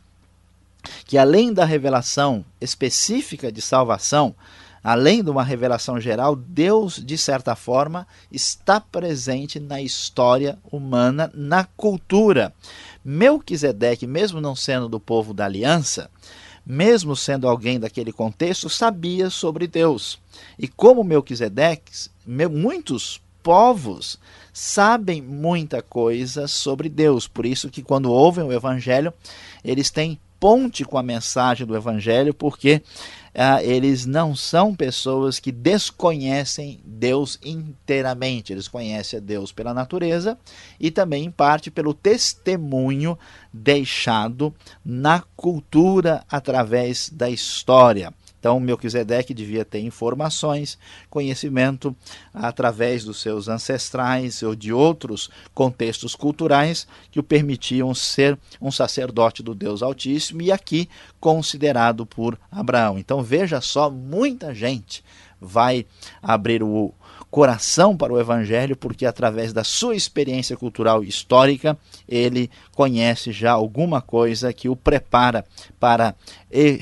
que 1.06 1.16
além 1.16 1.52
da 1.52 1.64
revelação 1.64 2.44
específica 2.60 3.50
de 3.50 3.62
salvação, 3.62 4.34
além 4.82 5.24
de 5.24 5.30
uma 5.30 5.42
revelação 5.42 5.98
geral, 5.98 6.36
Deus, 6.36 7.02
de 7.02 7.16
certa 7.16 7.56
forma, 7.56 8.06
está 8.30 8.78
presente 8.78 9.58
na 9.58 9.80
história 9.80 10.58
humana, 10.70 11.30
na 11.34 11.64
cultura. 11.64 12.52
Melquisedeque, 13.04 14.06
mesmo 14.06 14.40
não 14.40 14.56
sendo 14.56 14.88
do 14.88 14.98
povo 14.98 15.34
da 15.34 15.44
aliança, 15.44 16.10
mesmo 16.64 17.14
sendo 17.14 17.46
alguém 17.46 17.78
daquele 17.78 18.12
contexto, 18.12 18.70
sabia 18.70 19.28
sobre 19.28 19.66
Deus. 19.66 20.18
E 20.58 20.66
como 20.66 21.04
Melquisedeque, 21.04 22.08
muitos 22.26 23.20
povos 23.42 24.18
sabem 24.52 25.20
muita 25.20 25.82
coisa 25.82 26.48
sobre 26.48 26.88
Deus. 26.88 27.28
Por 27.28 27.44
isso 27.44 27.68
que 27.68 27.82
quando 27.82 28.10
ouvem 28.10 28.44
o 28.44 28.52
evangelho, 28.52 29.12
eles 29.62 29.90
têm 29.90 30.18
ponte 30.44 30.84
com 30.84 30.98
a 30.98 31.02
mensagem 31.02 31.66
do 31.66 31.74
Evangelho, 31.74 32.34
porque 32.34 32.82
ah, 33.34 33.62
eles 33.62 34.06
não 34.06 34.36
são 34.36 34.74
pessoas 34.74 35.40
que 35.40 35.50
desconhecem 35.50 36.80
Deus 36.84 37.38
inteiramente. 37.44 38.52
Eles 38.52 38.68
conhecem 38.68 39.18
a 39.18 39.22
Deus 39.22 39.50
pela 39.50 39.74
natureza 39.74 40.38
e 40.78 40.90
também, 40.90 41.24
em 41.24 41.30
parte, 41.30 41.70
pelo 41.70 41.92
testemunho 41.92 43.18
deixado 43.52 44.54
na 44.84 45.22
cultura 45.36 46.24
através 46.30 47.10
da 47.10 47.28
história. 47.28 48.14
Então, 48.44 48.60
Melquisedeque 48.60 49.32
devia 49.32 49.64
ter 49.64 49.80
informações, 49.80 50.78
conhecimento 51.08 51.96
através 52.30 53.02
dos 53.02 53.22
seus 53.22 53.48
ancestrais 53.48 54.42
ou 54.42 54.54
de 54.54 54.70
outros 54.70 55.30
contextos 55.54 56.14
culturais 56.14 56.86
que 57.10 57.18
o 57.18 57.22
permitiam 57.22 57.94
ser 57.94 58.38
um 58.60 58.70
sacerdote 58.70 59.42
do 59.42 59.54
Deus 59.54 59.82
Altíssimo 59.82 60.42
e 60.42 60.52
aqui 60.52 60.90
considerado 61.18 62.04
por 62.04 62.38
Abraão. 62.52 62.98
Então, 62.98 63.22
veja 63.22 63.62
só, 63.62 63.88
muita 63.88 64.54
gente 64.54 65.02
vai 65.40 65.86
abrir 66.22 66.62
o 66.62 66.92
coração 67.34 67.96
para 67.96 68.12
o 68.12 68.20
Evangelho, 68.20 68.76
porque 68.76 69.04
através 69.04 69.52
da 69.52 69.64
sua 69.64 69.96
experiência 69.96 70.56
cultural 70.56 71.02
e 71.02 71.08
histórica, 71.08 71.76
ele 72.08 72.48
conhece 72.70 73.32
já 73.32 73.50
alguma 73.50 74.00
coisa 74.00 74.52
que 74.52 74.68
o 74.68 74.76
prepara 74.76 75.44
para 75.80 76.14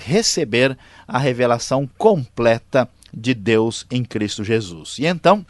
receber 0.00 0.76
a 1.08 1.16
revelação 1.16 1.88
completa 1.96 2.86
de 3.10 3.32
Deus 3.32 3.86
em 3.90 4.04
Cristo 4.04 4.44
Jesus. 4.44 4.98
E 4.98 5.06
então, 5.06 5.42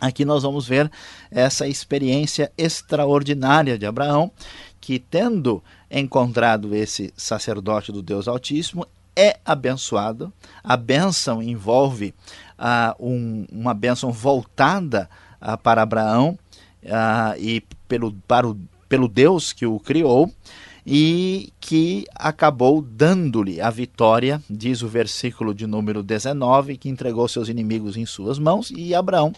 aqui 0.00 0.24
nós 0.24 0.42
vamos 0.42 0.66
ver 0.66 0.90
essa 1.30 1.68
experiência 1.68 2.50
extraordinária 2.56 3.76
de 3.76 3.84
Abraão, 3.84 4.30
que 4.80 4.98
tendo 4.98 5.62
encontrado 5.90 6.74
esse 6.74 7.12
sacerdote 7.14 7.92
do 7.92 8.00
Deus 8.00 8.26
Altíssimo, 8.26 8.86
é 9.16 9.38
abençoado. 9.44 10.32
A 10.62 10.76
bênção 10.76 11.42
envolve 11.42 12.14
uh, 12.58 12.94
um, 13.04 13.46
uma 13.50 13.74
bênção 13.74 14.10
voltada 14.10 15.08
uh, 15.40 15.58
para 15.58 15.82
Abraão 15.82 16.38
uh, 16.82 17.38
e 17.38 17.62
pelo, 17.88 18.12
para 18.26 18.48
o, 18.48 18.58
pelo 18.88 19.08
Deus 19.08 19.52
que 19.52 19.66
o 19.66 19.78
criou 19.78 20.30
e 20.86 21.52
que 21.60 22.04
acabou 22.14 22.82
dando-lhe 22.82 23.60
a 23.60 23.70
vitória, 23.70 24.42
diz 24.50 24.82
o 24.82 24.88
versículo 24.88 25.54
de 25.54 25.66
número 25.66 26.02
19, 26.02 26.76
que 26.76 26.88
entregou 26.90 27.26
seus 27.26 27.48
inimigos 27.48 27.96
em 27.96 28.04
suas 28.04 28.38
mãos, 28.38 28.70
e 28.70 28.94
Abraão, 28.94 29.32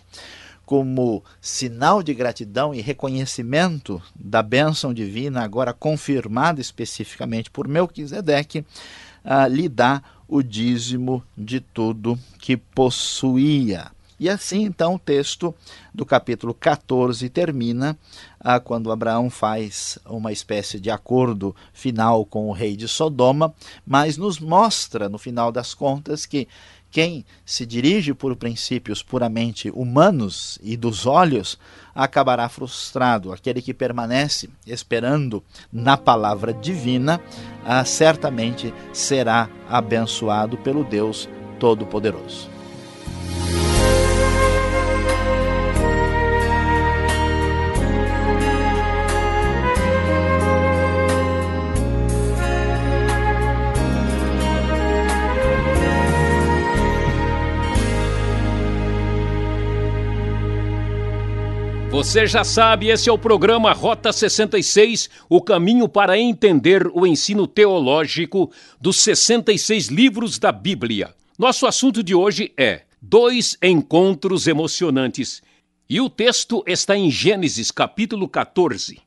como 0.64 1.22
sinal 1.40 2.02
de 2.02 2.12
gratidão 2.12 2.74
e 2.74 2.80
reconhecimento 2.80 4.02
da 4.18 4.42
bênção 4.42 4.92
divina, 4.92 5.42
agora 5.42 5.72
confirmada 5.72 6.60
especificamente 6.60 7.48
por 7.48 7.68
Melquisedeque, 7.68 8.64
uh, 9.26 9.52
lhe 9.52 9.68
dá 9.68 10.02
o 10.28 10.42
dízimo 10.42 11.22
de 11.36 11.60
tudo 11.60 12.18
que 12.38 12.56
possuía. 12.56 13.90
E 14.18 14.30
assim, 14.30 14.62
então, 14.62 14.94
o 14.94 14.98
texto 14.98 15.54
do 15.92 16.06
capítulo 16.06 16.54
14 16.54 17.28
termina 17.28 17.98
ah, 18.40 18.58
quando 18.58 18.90
Abraão 18.90 19.28
faz 19.28 19.98
uma 20.06 20.32
espécie 20.32 20.80
de 20.80 20.90
acordo 20.90 21.54
final 21.70 22.24
com 22.24 22.48
o 22.48 22.52
rei 22.52 22.76
de 22.76 22.88
Sodoma, 22.88 23.54
mas 23.86 24.16
nos 24.16 24.38
mostra, 24.38 25.06
no 25.06 25.18
final 25.18 25.52
das 25.52 25.74
contas, 25.74 26.24
que 26.24 26.48
quem 26.90 27.24
se 27.44 27.66
dirige 27.66 28.14
por 28.14 28.34
princípios 28.36 29.02
puramente 29.02 29.70
humanos 29.70 30.58
e 30.62 30.76
dos 30.76 31.06
olhos 31.06 31.58
acabará 31.94 32.48
frustrado. 32.48 33.32
Aquele 33.32 33.60
que 33.60 33.74
permanece 33.74 34.48
esperando 34.66 35.42
na 35.72 35.96
palavra 35.96 36.52
divina, 36.52 37.20
ah, 37.64 37.84
certamente 37.84 38.72
será 38.92 39.48
abençoado 39.68 40.56
pelo 40.58 40.84
Deus 40.84 41.28
Todo-Poderoso. 41.58 42.55
Você 61.96 62.26
já 62.26 62.44
sabe, 62.44 62.88
esse 62.88 63.08
é 63.08 63.12
o 63.12 63.16
programa 63.16 63.72
Rota 63.72 64.12
66, 64.12 65.08
o 65.30 65.40
caminho 65.40 65.88
para 65.88 66.18
entender 66.18 66.86
o 66.92 67.06
ensino 67.06 67.46
teológico 67.46 68.52
dos 68.78 69.00
66 69.00 69.86
livros 69.86 70.38
da 70.38 70.52
Bíblia. 70.52 71.14
Nosso 71.38 71.66
assunto 71.66 72.02
de 72.02 72.14
hoje 72.14 72.52
é 72.54 72.82
Dois 73.00 73.56
Encontros 73.62 74.46
Emocionantes. 74.46 75.42
E 75.88 75.98
o 75.98 76.10
texto 76.10 76.62
está 76.66 76.94
em 76.94 77.10
Gênesis 77.10 77.70
capítulo 77.70 78.28
14. 78.28 79.00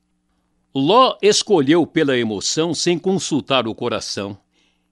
Ló 0.74 1.16
escolheu 1.22 1.86
pela 1.86 2.18
emoção 2.18 2.74
sem 2.74 2.98
consultar 2.98 3.68
o 3.68 3.76
coração 3.76 4.36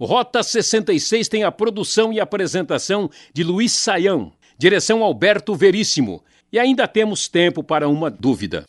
Rota 0.00 0.42
66 0.42 1.28
tem 1.28 1.44
a 1.44 1.52
produção 1.52 2.10
e 2.10 2.18
apresentação 2.18 3.10
de 3.34 3.44
Luiz 3.44 3.72
Saião, 3.72 4.32
direção 4.56 5.04
Alberto 5.04 5.54
Veríssimo. 5.54 6.24
E 6.50 6.58
ainda 6.58 6.88
temos 6.88 7.28
tempo 7.28 7.62
para 7.62 7.86
uma 7.86 8.10
dúvida. 8.10 8.64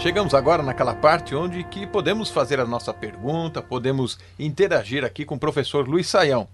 Chegamos 0.00 0.32
agora 0.32 0.62
naquela 0.62 0.94
parte 0.94 1.34
onde 1.34 1.62
que 1.62 1.86
podemos 1.86 2.30
fazer 2.30 2.58
a 2.58 2.64
nossa 2.64 2.92
pergunta, 2.92 3.60
podemos 3.60 4.18
interagir 4.38 5.04
aqui 5.04 5.26
com 5.26 5.34
o 5.34 5.38
professor 5.38 5.86
Luiz 5.86 6.08
Saião. 6.08 6.48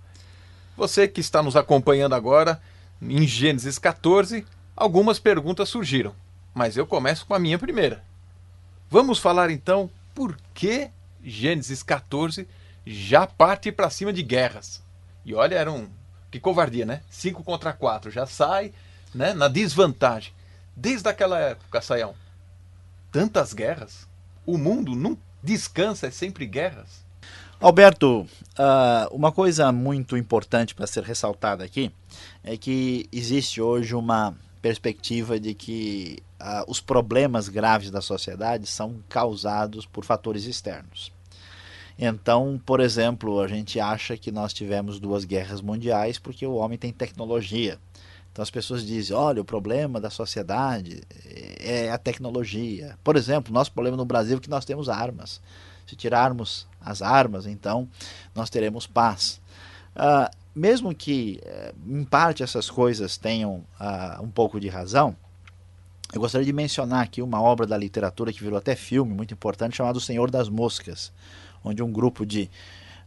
Você 0.76 1.06
que 1.06 1.20
está 1.20 1.40
nos 1.44 1.54
acompanhando 1.54 2.16
agora, 2.16 2.60
em 3.00 3.24
Gênesis 3.24 3.78
14, 3.78 4.44
algumas 4.76 5.20
perguntas 5.20 5.68
surgiram, 5.68 6.12
mas 6.52 6.76
eu 6.76 6.88
começo 6.88 7.24
com 7.24 7.34
a 7.34 7.38
minha 7.38 7.56
primeira. 7.56 8.02
Vamos 8.90 9.20
falar 9.20 9.48
então 9.48 9.88
por 10.12 10.36
que 10.52 10.90
Gênesis 11.22 11.84
14 11.84 12.48
já 12.84 13.28
parte 13.28 13.70
para 13.70 13.90
cima 13.90 14.12
de 14.12 14.24
guerras. 14.24 14.82
E 15.24 15.32
olha, 15.36 15.54
era 15.54 15.70
um. 15.70 15.88
Que 16.32 16.40
covardia, 16.40 16.84
né? 16.84 17.00
5 17.08 17.44
contra 17.44 17.72
4, 17.72 18.10
já 18.10 18.26
sai 18.26 18.72
né, 19.14 19.32
na 19.32 19.46
desvantagem. 19.46 20.32
Desde 20.74 21.08
aquela 21.08 21.38
época, 21.38 21.80
Saião 21.80 22.25
tantas 23.16 23.54
guerras? 23.54 24.06
O 24.44 24.58
mundo 24.58 24.94
não 24.94 25.16
descansa, 25.42 26.06
é 26.06 26.10
sempre 26.10 26.44
guerras. 26.44 27.02
Alberto, 27.58 28.26
uh, 28.58 29.08
uma 29.10 29.32
coisa 29.32 29.72
muito 29.72 30.18
importante 30.18 30.74
para 30.74 30.86
ser 30.86 31.02
ressaltada 31.02 31.64
aqui 31.64 31.90
é 32.44 32.58
que 32.58 33.08
existe 33.10 33.58
hoje 33.58 33.94
uma 33.94 34.36
perspectiva 34.60 35.40
de 35.40 35.54
que 35.54 36.18
uh, 36.38 36.70
os 36.70 36.78
problemas 36.78 37.48
graves 37.48 37.90
da 37.90 38.02
sociedade 38.02 38.66
são 38.66 39.02
causados 39.08 39.86
por 39.86 40.04
fatores 40.04 40.44
externos. 40.44 41.10
Então, 41.98 42.60
por 42.66 42.80
exemplo, 42.80 43.40
a 43.40 43.48
gente 43.48 43.80
acha 43.80 44.18
que 44.18 44.30
nós 44.30 44.52
tivemos 44.52 45.00
duas 45.00 45.24
guerras 45.24 45.62
mundiais 45.62 46.18
porque 46.18 46.46
o 46.46 46.56
homem 46.56 46.76
tem 46.76 46.92
tecnologia. 46.92 47.78
Então 48.36 48.42
as 48.42 48.50
pessoas 48.50 48.84
dizem, 48.84 49.16
olha, 49.16 49.40
o 49.40 49.44
problema 49.46 49.98
da 49.98 50.10
sociedade 50.10 51.00
é 51.58 51.90
a 51.90 51.96
tecnologia. 51.96 52.98
Por 53.02 53.16
exemplo, 53.16 53.50
nosso 53.50 53.72
problema 53.72 53.96
no 53.96 54.04
Brasil 54.04 54.36
é 54.36 54.40
que 54.40 54.50
nós 54.50 54.66
temos 54.66 54.90
armas. 54.90 55.40
Se 55.86 55.96
tirarmos 55.96 56.66
as 56.78 57.00
armas, 57.00 57.46
então 57.46 57.88
nós 58.34 58.50
teremos 58.50 58.86
paz. 58.86 59.40
Uh, 59.96 60.28
mesmo 60.54 60.94
que, 60.94 61.40
uh, 61.46 61.98
em 61.98 62.04
parte, 62.04 62.42
essas 62.42 62.68
coisas 62.68 63.16
tenham 63.16 63.64
uh, 63.80 64.22
um 64.22 64.28
pouco 64.28 64.60
de 64.60 64.68
razão, 64.68 65.16
eu 66.12 66.20
gostaria 66.20 66.44
de 66.44 66.52
mencionar 66.52 67.04
aqui 67.04 67.22
uma 67.22 67.40
obra 67.40 67.66
da 67.66 67.78
literatura 67.78 68.34
que 68.34 68.44
virou 68.44 68.58
até 68.58 68.76
filme, 68.76 69.14
muito 69.14 69.32
importante, 69.32 69.78
chamado 69.78 69.96
O 69.96 70.00
Senhor 70.00 70.30
das 70.30 70.50
Moscas, 70.50 71.10
onde 71.64 71.82
um 71.82 71.90
grupo 71.90 72.26
de 72.26 72.50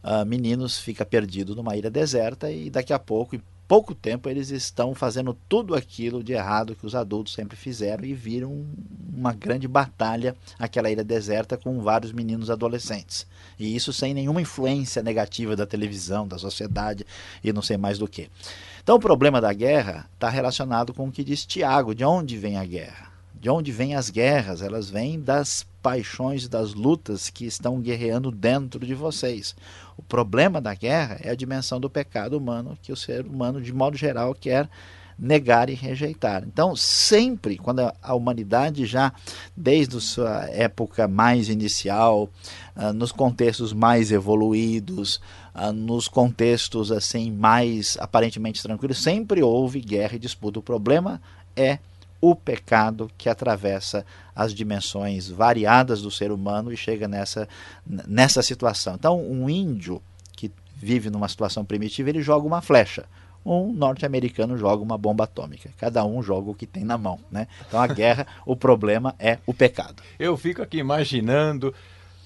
uh, 0.02 0.26
meninos 0.26 0.80
fica 0.80 1.06
perdido 1.06 1.54
numa 1.54 1.76
ilha 1.76 1.88
deserta 1.88 2.50
e 2.50 2.68
daqui 2.68 2.92
a 2.92 2.98
pouco, 2.98 3.36
pouco 3.70 3.94
tempo 3.94 4.28
eles 4.28 4.50
estão 4.50 4.96
fazendo 4.96 5.32
tudo 5.48 5.76
aquilo 5.76 6.24
de 6.24 6.32
errado 6.32 6.74
que 6.74 6.84
os 6.84 6.96
adultos 6.96 7.34
sempre 7.34 7.56
fizeram 7.56 8.04
e 8.04 8.12
viram 8.12 8.66
uma 9.16 9.32
grande 9.32 9.68
batalha 9.68 10.34
aquela 10.58 10.90
ilha 10.90 11.04
deserta 11.04 11.56
com 11.56 11.80
vários 11.80 12.10
meninos 12.10 12.50
adolescentes. 12.50 13.28
E 13.56 13.76
isso 13.76 13.92
sem 13.92 14.12
nenhuma 14.12 14.42
influência 14.42 15.04
negativa 15.04 15.54
da 15.54 15.64
televisão, 15.66 16.26
da 16.26 16.36
sociedade 16.36 17.06
e 17.44 17.52
não 17.52 17.62
sei 17.62 17.76
mais 17.76 17.96
do 17.96 18.08
que. 18.08 18.28
Então 18.82 18.96
o 18.96 19.00
problema 19.00 19.40
da 19.40 19.52
guerra 19.52 20.10
está 20.14 20.28
relacionado 20.28 20.92
com 20.92 21.06
o 21.06 21.12
que 21.12 21.22
diz 21.22 21.46
Tiago, 21.46 21.94
de 21.94 22.04
onde 22.04 22.36
vem 22.36 22.56
a 22.56 22.64
guerra? 22.64 23.12
De 23.40 23.48
onde 23.48 23.70
vêm 23.70 23.94
as 23.94 24.10
guerras? 24.10 24.62
Elas 24.62 24.90
vêm 24.90 25.20
das 25.20 25.64
paixões, 25.82 26.48
das 26.48 26.74
lutas 26.74 27.30
que 27.30 27.44
estão 27.44 27.80
guerreando 27.80 28.30
dentro 28.30 28.84
de 28.84 28.94
vocês. 28.94 29.54
O 29.96 30.02
problema 30.02 30.60
da 30.60 30.74
guerra 30.74 31.18
é 31.22 31.30
a 31.30 31.34
dimensão 31.34 31.80
do 31.80 31.90
pecado 31.90 32.36
humano 32.36 32.78
que 32.82 32.92
o 32.92 32.96
ser 32.96 33.26
humano, 33.26 33.60
de 33.60 33.72
modo 33.72 33.96
geral, 33.96 34.34
quer 34.34 34.68
negar 35.20 35.68
e 35.68 35.74
rejeitar. 35.74 36.42
Então, 36.46 36.74
sempre, 36.74 37.58
quando 37.58 37.80
a 38.02 38.14
humanidade 38.14 38.86
já, 38.86 39.12
desde 39.54 40.00
sua 40.00 40.46
época 40.46 41.06
mais 41.06 41.50
inicial, 41.50 42.30
uh, 42.74 42.92
nos 42.94 43.12
contextos 43.12 43.74
mais 43.74 44.10
evoluídos, 44.10 45.20
uh, 45.54 45.72
nos 45.72 46.08
contextos 46.08 46.90
assim 46.90 47.30
mais 47.30 47.98
aparentemente 48.00 48.62
tranquilos, 48.62 49.02
sempre 49.02 49.42
houve 49.42 49.80
guerra 49.80 50.16
e 50.16 50.18
disputa. 50.18 50.58
O 50.58 50.62
problema 50.62 51.20
é 51.54 51.78
o 52.20 52.34
pecado 52.34 53.10
que 53.16 53.28
atravessa 53.28 54.04
as 54.34 54.54
dimensões 54.54 55.28
variadas 55.28 56.02
do 56.02 56.10
ser 56.10 56.30
humano 56.30 56.72
e 56.72 56.76
chega 56.76 57.08
nessa, 57.08 57.48
nessa 57.86 58.42
situação. 58.42 58.94
Então, 58.94 59.20
um 59.20 59.48
índio 59.48 60.02
que 60.36 60.52
vive 60.76 61.10
numa 61.10 61.28
situação 61.28 61.64
primitiva, 61.64 62.10
ele 62.10 62.22
joga 62.22 62.46
uma 62.46 62.60
flecha. 62.60 63.04
Um 63.44 63.72
norte-americano 63.72 64.56
joga 64.58 64.82
uma 64.82 64.98
bomba 64.98 65.24
atômica. 65.24 65.70
Cada 65.78 66.04
um 66.04 66.22
joga 66.22 66.50
o 66.50 66.54
que 66.54 66.66
tem 66.66 66.84
na 66.84 66.98
mão. 66.98 67.18
Né? 67.30 67.48
Então, 67.66 67.80
a 67.80 67.86
guerra, 67.86 68.26
o 68.44 68.54
problema 68.54 69.14
é 69.18 69.38
o 69.46 69.54
pecado. 69.54 70.02
Eu 70.18 70.36
fico 70.36 70.60
aqui 70.60 70.76
imaginando 70.76 71.74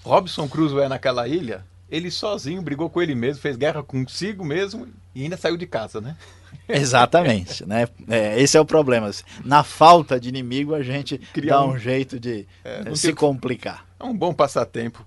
Robson 0.03 0.49
Crusoe 0.49 0.89
naquela 0.89 1.29
ilha, 1.29 1.65
ele 1.95 2.11
sozinho 2.11 2.61
brigou 2.61 2.91
com 2.91 3.01
ele 3.01 3.15
mesmo, 3.15 3.41
fez 3.41 3.57
guerra 3.57 3.81
consigo 3.81 4.45
mesmo 4.45 4.89
e 5.15 5.23
ainda 5.23 5.37
saiu 5.37 5.57
de 5.57 5.65
casa, 5.65 6.01
né? 6.01 6.17
Exatamente, 6.69 7.65
né? 7.65 7.87
É, 8.09 8.41
esse 8.41 8.57
é 8.57 8.61
o 8.61 8.65
problema. 8.65 9.09
Na 9.45 9.63
falta 9.63 10.19
de 10.19 10.29
inimigo, 10.29 10.75
a 10.75 10.83
gente 10.83 11.19
Cria 11.33 11.53
dá 11.53 11.65
um, 11.65 11.71
um 11.71 11.79
jeito 11.79 12.19
de 12.19 12.49
é, 12.65 12.95
se 12.97 13.13
complicar. 13.13 13.87
É 13.99 14.05
um 14.05 14.17
bom 14.17 14.35
passatempo. 14.35 15.07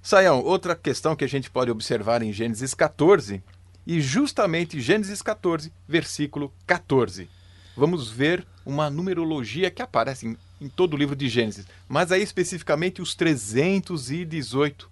Saião, 0.00 0.42
outra 0.42 0.74
questão 0.74 1.14
que 1.14 1.24
a 1.24 1.28
gente 1.28 1.50
pode 1.50 1.70
observar 1.70 2.22
em 2.22 2.32
Gênesis 2.32 2.72
14, 2.72 3.42
e 3.86 4.00
justamente 4.00 4.80
Gênesis 4.80 5.20
14, 5.20 5.70
versículo 5.86 6.50
14. 6.66 7.28
Vamos 7.76 8.10
ver 8.10 8.46
uma 8.64 8.88
numerologia 8.88 9.70
que 9.70 9.82
aparece 9.82 10.26
em, 10.26 10.36
em 10.60 10.68
todo 10.68 10.94
o 10.94 10.96
livro 10.96 11.14
de 11.14 11.28
Gênesis, 11.28 11.66
mas 11.88 12.10
aí 12.10 12.22
especificamente 12.22 13.02
os 13.02 13.14
318 13.14 14.91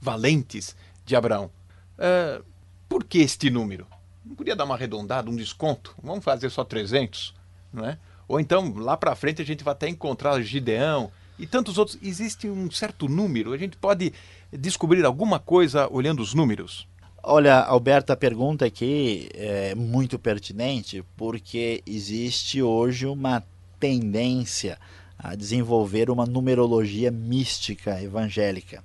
valentes 0.00 0.74
de 1.04 1.14
Abraão. 1.14 1.50
Uh, 1.98 2.44
por 2.88 3.04
que 3.04 3.18
este 3.18 3.50
número? 3.50 3.86
Não 4.24 4.34
podia 4.34 4.56
dar 4.56 4.64
uma 4.64 4.74
arredondada, 4.74 5.30
um 5.30 5.36
desconto? 5.36 5.94
Vamos 6.02 6.24
fazer 6.24 6.50
só 6.50 6.64
300, 6.64 7.34
não 7.72 7.84
é? 7.84 7.98
Ou 8.26 8.38
então, 8.38 8.72
lá 8.76 8.96
para 8.96 9.14
frente, 9.14 9.42
a 9.42 9.44
gente 9.44 9.64
vai 9.64 9.72
até 9.72 9.88
encontrar 9.88 10.40
Gideão 10.40 11.10
e 11.38 11.46
tantos 11.46 11.78
outros. 11.78 11.98
Existe 12.00 12.48
um 12.48 12.70
certo 12.70 13.08
número? 13.08 13.52
A 13.52 13.58
gente 13.58 13.76
pode 13.76 14.12
descobrir 14.52 15.04
alguma 15.04 15.38
coisa 15.38 15.88
olhando 15.90 16.20
os 16.20 16.32
números? 16.32 16.86
Olha, 17.22 17.58
Alberto, 17.58 18.12
a 18.12 18.16
pergunta 18.16 18.64
aqui 18.64 19.28
é 19.34 19.74
muito 19.74 20.18
pertinente 20.18 21.04
porque 21.16 21.82
existe 21.86 22.62
hoje 22.62 23.04
uma 23.04 23.42
tendência 23.78 24.78
a 25.18 25.34
desenvolver 25.34 26.08
uma 26.08 26.24
numerologia 26.24 27.10
mística 27.10 28.02
evangélica 28.02 28.82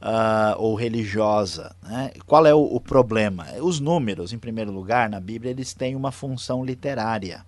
uh, 0.00 0.58
ou 0.58 0.74
religiosa. 0.74 1.74
Né? 1.82 2.12
Qual 2.26 2.46
é 2.46 2.54
o, 2.54 2.60
o, 2.60 2.80
problema? 2.80 3.46
Os 3.60 3.80
números, 3.80 4.32
em 4.32 4.38
primeiro 4.38 4.72
lugar, 4.72 5.08
na 5.08 5.20
Bíblia, 5.20 5.50
eles 5.50 5.74
têm 5.74 5.94
uma 5.94 6.12
função 6.12 6.64
literária, 6.64 7.44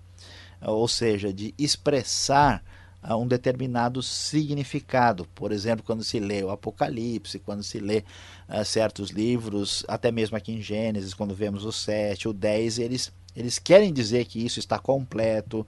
ou 0.60 0.86
seja, 0.86 1.32
de 1.32 1.54
expressar 1.58 2.62
uh, 3.02 3.16
um 3.16 3.26
determinado 3.26 4.02
significado. 4.02 5.26
Por 5.34 5.52
exemplo, 5.52 5.84
quando 5.84 6.04
se 6.04 6.18
lê 6.18 6.42
o 6.42 6.50
Apocalipse, 6.50 7.38
quando 7.38 7.62
se 7.62 7.78
lê 7.78 8.04
uh, 8.48 8.64
certos 8.64 9.10
livros, 9.10 9.84
até 9.88 10.10
mesmo 10.10 10.36
aqui 10.36 10.52
em 10.52 10.60
Gênesis, 10.60 11.14
quando 11.14 11.34
vemos 11.34 11.64
o 11.64 11.72
7, 11.72 12.28
o 12.28 12.32
10, 12.32 12.78
eles, 12.78 13.12
eles 13.34 13.58
querem 13.58 13.92
dizer 13.92 14.26
que 14.26 14.44
isso 14.44 14.58
está 14.58 14.78
completo. 14.78 15.66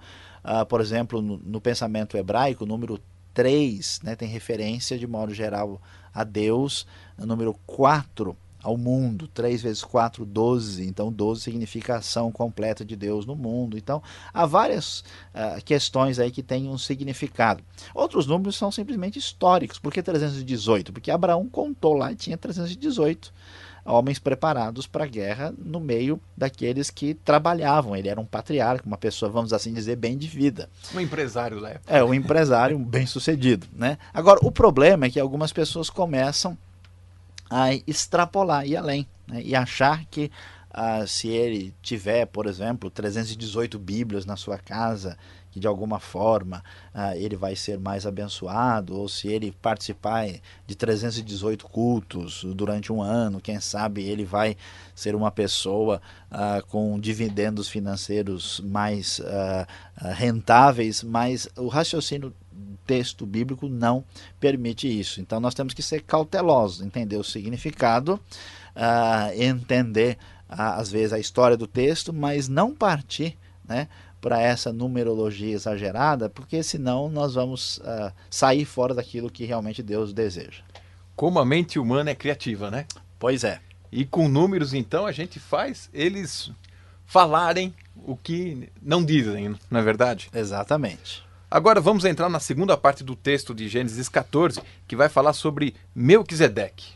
Por 0.68 0.80
exemplo, 0.80 1.22
no, 1.22 1.36
no, 1.38 1.60
pensamento 1.60 2.16
hebraico, 2.16 2.64
o 2.64 2.66
número 2.66 2.98
3 3.32 4.00
né, 4.02 4.16
tem 4.16 4.28
referência, 4.28 4.98
de 4.98 5.06
modo 5.06 5.32
geral, 5.32 5.80
a 6.14 6.24
Deus. 6.24 6.86
Número 7.18 7.54
4 7.66 8.36
ao 8.62 8.76
mundo. 8.76 9.26
3 9.28 9.60
vezes 9.62 9.82
4, 9.82 10.24
12. 10.24 10.86
Então, 10.86 11.12
12 11.12 11.42
significa 11.42 11.94
a 11.94 11.98
ação 11.98 12.30
completa 12.30 12.84
de 12.84 12.94
Deus 12.94 13.26
no 13.26 13.34
mundo. 13.34 13.76
Então, 13.76 14.02
há 14.32 14.46
várias 14.46 15.00
uh, 15.34 15.62
questões 15.64 16.18
aí 16.18 16.30
que 16.30 16.42
têm 16.42 16.68
um 16.68 16.78
significado. 16.78 17.62
Outros 17.94 18.26
números 18.26 18.56
são 18.56 18.70
simplesmente 18.70 19.18
históricos. 19.18 19.78
Por 19.78 19.92
que 19.92 20.02
318? 20.02 20.92
Porque 20.92 21.10
Abraão 21.10 21.48
contou 21.48 21.94
lá 21.94 22.12
e 22.12 22.16
tinha 22.16 22.38
318 22.38 23.32
homens 23.84 24.18
preparados 24.18 24.86
para 24.86 25.04
a 25.04 25.06
guerra 25.06 25.52
no 25.58 25.80
meio 25.80 26.20
daqueles 26.36 26.90
que 26.90 27.14
trabalhavam. 27.14 27.96
Ele 27.96 28.08
era 28.08 28.20
um 28.20 28.24
patriarca, 28.24 28.86
uma 28.86 28.96
pessoa, 28.96 29.30
vamos 29.30 29.52
assim 29.52 29.72
dizer, 29.72 29.96
bem 29.96 30.16
de 30.16 30.28
vida. 30.28 30.68
Um 30.94 31.00
empresário 31.00 31.60
da 31.60 31.70
época. 31.70 31.92
É, 31.92 32.02
um 32.02 32.14
empresário 32.14 32.78
bem 32.80 33.06
sucedido. 33.06 33.66
Né? 33.72 33.98
Agora, 34.14 34.40
o 34.42 34.50
problema 34.50 35.06
é 35.06 35.10
que 35.10 35.20
algumas 35.20 35.52
pessoas 35.52 35.90
começam 35.90 36.56
a 37.50 37.74
extrapolar, 37.86 38.66
ir 38.66 38.76
além, 38.76 39.06
né? 39.26 39.42
e 39.42 39.54
achar 39.54 40.04
que 40.06 40.30
ah, 40.70 41.06
se 41.06 41.28
ele 41.28 41.74
tiver, 41.82 42.26
por 42.26 42.46
exemplo, 42.46 42.88
318 42.90 43.78
Bíblias 43.78 44.24
na 44.24 44.36
sua 44.36 44.56
casa, 44.56 45.18
que 45.52 45.60
de 45.60 45.66
alguma 45.66 46.00
forma 46.00 46.64
ah, 46.92 47.16
ele 47.16 47.36
vai 47.36 47.54
ser 47.54 47.78
mais 47.78 48.06
abençoado, 48.06 48.96
ou 48.96 49.08
se 49.08 49.28
ele 49.28 49.52
participar 49.62 50.26
de 50.66 50.74
318 50.74 51.66
cultos 51.66 52.44
durante 52.56 52.92
um 52.92 53.00
ano, 53.00 53.40
quem 53.40 53.60
sabe 53.60 54.02
ele 54.02 54.24
vai 54.24 54.56
ser 54.94 55.14
uma 55.14 55.30
pessoa 55.30 56.00
ah, 56.30 56.62
com 56.68 56.98
dividendos 56.98 57.68
financeiros 57.68 58.60
mais 58.64 59.20
ah, 59.20 59.68
ah 59.96 60.12
rentáveis, 60.12 61.02
mas 61.02 61.48
o 61.56 61.68
raciocínio 61.68 62.34
texto 62.86 63.24
bíblico 63.24 63.68
não 63.68 64.04
permite 64.40 64.88
isso. 64.88 65.20
Então 65.20 65.38
nós 65.38 65.54
temos 65.54 65.74
que 65.74 65.82
ser 65.82 66.02
cautelosos, 66.02 66.84
entender 66.84 67.16
o 67.16 67.24
significado, 67.24 68.20
uh, 68.76 69.40
entender 69.40 70.18
uh, 70.50 70.76
às 70.78 70.90
vezes 70.90 71.12
a 71.12 71.18
história 71.18 71.56
do 71.56 71.66
texto, 71.66 72.12
mas 72.12 72.48
não 72.48 72.74
partir 72.74 73.38
né, 73.64 73.88
para 74.22 74.40
essa 74.40 74.72
numerologia 74.72 75.52
exagerada, 75.52 76.30
porque 76.30 76.62
senão 76.62 77.10
nós 77.10 77.34
vamos 77.34 77.78
uh, 77.78 78.12
sair 78.30 78.64
fora 78.64 78.94
daquilo 78.94 79.28
que 79.28 79.44
realmente 79.44 79.82
Deus 79.82 80.12
deseja. 80.12 80.62
Como 81.16 81.40
a 81.40 81.44
mente 81.44 81.76
humana 81.76 82.10
é 82.10 82.14
criativa, 82.14 82.70
né? 82.70 82.86
Pois 83.18 83.42
é. 83.42 83.60
E 83.90 84.06
com 84.06 84.28
números, 84.28 84.72
então, 84.72 85.06
a 85.06 85.12
gente 85.12 85.40
faz 85.40 85.90
eles 85.92 86.52
falarem 87.04 87.74
o 87.96 88.16
que 88.16 88.70
não 88.80 89.04
dizem, 89.04 89.56
não 89.68 89.80
é 89.80 89.82
verdade? 89.82 90.30
Exatamente. 90.32 91.24
Agora 91.50 91.80
vamos 91.80 92.04
entrar 92.04 92.28
na 92.28 92.40
segunda 92.40 92.76
parte 92.76 93.02
do 93.02 93.16
texto 93.16 93.52
de 93.52 93.68
Gênesis 93.68 94.08
14, 94.08 94.62
que 94.86 94.96
vai 94.96 95.08
falar 95.08 95.32
sobre 95.32 95.74
Melquisedeque, 95.94 96.92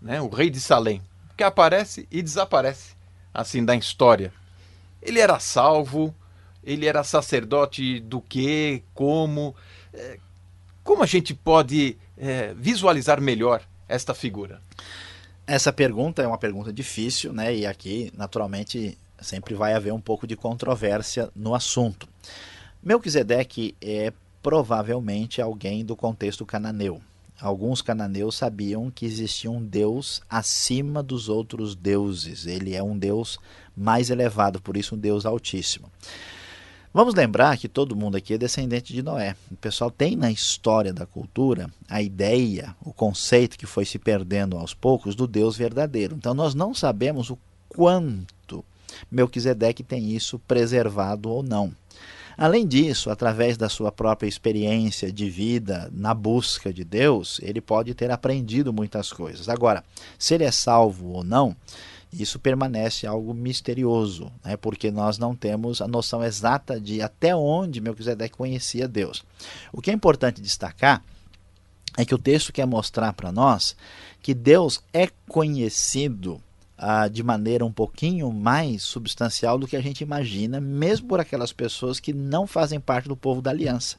né, 0.00 0.22
o 0.22 0.28
rei 0.28 0.48
de 0.48 0.60
Salém, 0.60 1.02
que 1.36 1.42
aparece 1.42 2.06
e 2.10 2.22
desaparece 2.22 2.94
assim 3.34 3.64
da 3.64 3.74
história. 3.74 4.32
Ele 5.02 5.18
era 5.18 5.38
salvo, 5.38 6.14
ele 6.62 6.86
era 6.86 7.02
sacerdote 7.02 8.00
do 8.00 8.20
que, 8.20 8.82
como. 8.94 9.54
É, 9.92 10.18
como 10.84 11.02
a 11.02 11.06
gente 11.06 11.34
pode 11.34 11.96
é, 12.16 12.54
visualizar 12.54 13.20
melhor 13.20 13.62
esta 13.88 14.14
figura? 14.14 14.60
Essa 15.46 15.72
pergunta 15.72 16.22
é 16.22 16.26
uma 16.26 16.38
pergunta 16.38 16.72
difícil, 16.72 17.32
né? 17.32 17.54
E 17.54 17.66
aqui, 17.66 18.12
naturalmente, 18.16 18.96
sempre 19.20 19.54
vai 19.54 19.74
haver 19.74 19.92
um 19.92 20.00
pouco 20.00 20.26
de 20.26 20.36
controvérsia 20.36 21.30
no 21.34 21.54
assunto. 21.54 22.08
Melquisedeque 22.82 23.76
é 23.80 24.12
provavelmente 24.42 25.40
alguém 25.40 25.84
do 25.84 25.94
contexto 25.94 26.44
cananeu. 26.44 27.00
Alguns 27.40 27.82
cananeus 27.82 28.36
sabiam 28.36 28.90
que 28.90 29.04
existia 29.04 29.50
um 29.50 29.64
Deus 29.64 30.22
acima 30.28 31.02
dos 31.02 31.28
outros 31.28 31.74
deuses. 31.74 32.46
Ele 32.46 32.74
é 32.74 32.82
um 32.82 32.96
Deus 32.96 33.38
mais 33.76 34.10
elevado, 34.10 34.60
por 34.60 34.76
isso 34.76 34.94
um 34.94 34.98
Deus 34.98 35.26
altíssimo. 35.26 35.90
Vamos 36.94 37.14
lembrar 37.14 37.56
que 37.56 37.68
todo 37.68 37.96
mundo 37.96 38.16
aqui 38.16 38.34
é 38.34 38.38
descendente 38.38 38.92
de 38.92 39.02
Noé. 39.02 39.34
O 39.50 39.56
pessoal 39.56 39.90
tem 39.90 40.14
na 40.14 40.30
história 40.30 40.92
da 40.92 41.06
cultura 41.06 41.70
a 41.88 42.02
ideia, 42.02 42.76
o 42.82 42.92
conceito 42.92 43.58
que 43.58 43.66
foi 43.66 43.86
se 43.86 43.98
perdendo 43.98 44.58
aos 44.58 44.74
poucos 44.74 45.14
do 45.14 45.26
Deus 45.26 45.56
verdadeiro. 45.56 46.14
Então 46.14 46.34
nós 46.34 46.54
não 46.54 46.74
sabemos 46.74 47.30
o 47.30 47.38
quanto 47.68 48.62
Melquisedeque 49.10 49.82
tem 49.82 50.10
isso 50.10 50.38
preservado 50.38 51.30
ou 51.30 51.42
não. 51.42 51.74
Além 52.36 52.66
disso, 52.66 53.10
através 53.10 53.56
da 53.56 53.68
sua 53.68 53.92
própria 53.92 54.28
experiência 54.28 55.12
de 55.12 55.28
vida 55.28 55.90
na 55.92 56.14
busca 56.14 56.72
de 56.72 56.84
Deus, 56.84 57.40
ele 57.42 57.60
pode 57.60 57.94
ter 57.94 58.10
aprendido 58.10 58.72
muitas 58.72 59.12
coisas. 59.12 59.48
Agora, 59.48 59.84
se 60.18 60.34
ele 60.34 60.44
é 60.44 60.50
salvo 60.50 61.08
ou 61.08 61.24
não, 61.24 61.56
isso 62.12 62.38
permanece 62.38 63.06
algo 63.06 63.32
misterioso, 63.32 64.30
né? 64.44 64.56
porque 64.56 64.90
nós 64.90 65.16
não 65.18 65.34
temos 65.34 65.80
a 65.80 65.88
noção 65.88 66.22
exata 66.22 66.78
de 66.78 67.00
até 67.00 67.34
onde 67.34 67.80
Melquisedeque 67.80 68.36
conhecia 68.36 68.86
Deus. 68.86 69.24
O 69.72 69.80
que 69.80 69.90
é 69.90 69.94
importante 69.94 70.40
destacar 70.40 71.02
é 71.96 72.04
que 72.04 72.14
o 72.14 72.18
texto 72.18 72.52
quer 72.52 72.66
mostrar 72.66 73.12
para 73.12 73.32
nós 73.32 73.76
que 74.22 74.34
Deus 74.34 74.82
é 74.92 75.08
conhecido 75.28 76.40
ah, 76.84 77.06
de 77.06 77.22
maneira 77.22 77.64
um 77.64 77.70
pouquinho 77.70 78.32
mais 78.32 78.82
substancial 78.82 79.56
do 79.56 79.68
que 79.68 79.76
a 79.76 79.80
gente 79.80 80.00
imagina, 80.00 80.60
mesmo 80.60 81.06
por 81.06 81.20
aquelas 81.20 81.52
pessoas 81.52 82.00
que 82.00 82.12
não 82.12 82.44
fazem 82.44 82.80
parte 82.80 83.08
do 83.08 83.16
povo 83.16 83.40
da 83.40 83.50
aliança. 83.50 83.96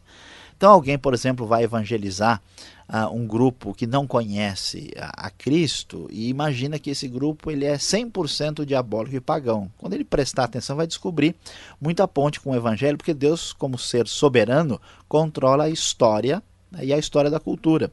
Então, 0.58 0.70
alguém, 0.70 0.98
por 0.98 1.14
exemplo, 1.14 1.48
vai 1.48 1.64
evangelizar 1.64 2.42
uh, 2.90 3.08
um 3.14 3.26
grupo 3.26 3.74
que 3.74 3.88
não 3.88 4.06
conhece 4.06 4.92
a, 4.98 5.28
a, 5.28 5.30
Cristo 5.30 6.10
e 6.12 6.28
imagina 6.28 6.78
que 6.78 6.90
esse 6.90 7.08
grupo 7.08 7.50
ele 7.50 7.64
é 7.66 7.76
100% 7.76 8.66
diabólico 8.66 9.16
e 9.16 9.22
pagão. 9.22 9.72
Quando 9.78 9.94
ele 9.94 10.04
prestar 10.04 10.44
atenção, 10.44 10.76
vai 10.76 10.86
descobrir 10.86 11.36
muita 11.80 12.06
ponte 12.06 12.42
com 12.42 12.52
o 12.52 12.56
evangelho, 12.56 12.98
porque 12.98 13.14
Deus, 13.14 13.54
como 13.54 13.78
ser 13.78 14.08
soberano, 14.10 14.80
controla 15.08 15.66
a 15.66 15.70
história 15.70 16.44
né, 16.70 16.84
e 16.84 16.94
a 16.94 16.98
história 16.98 17.32
da 17.32 17.40
cultura. 17.40 17.92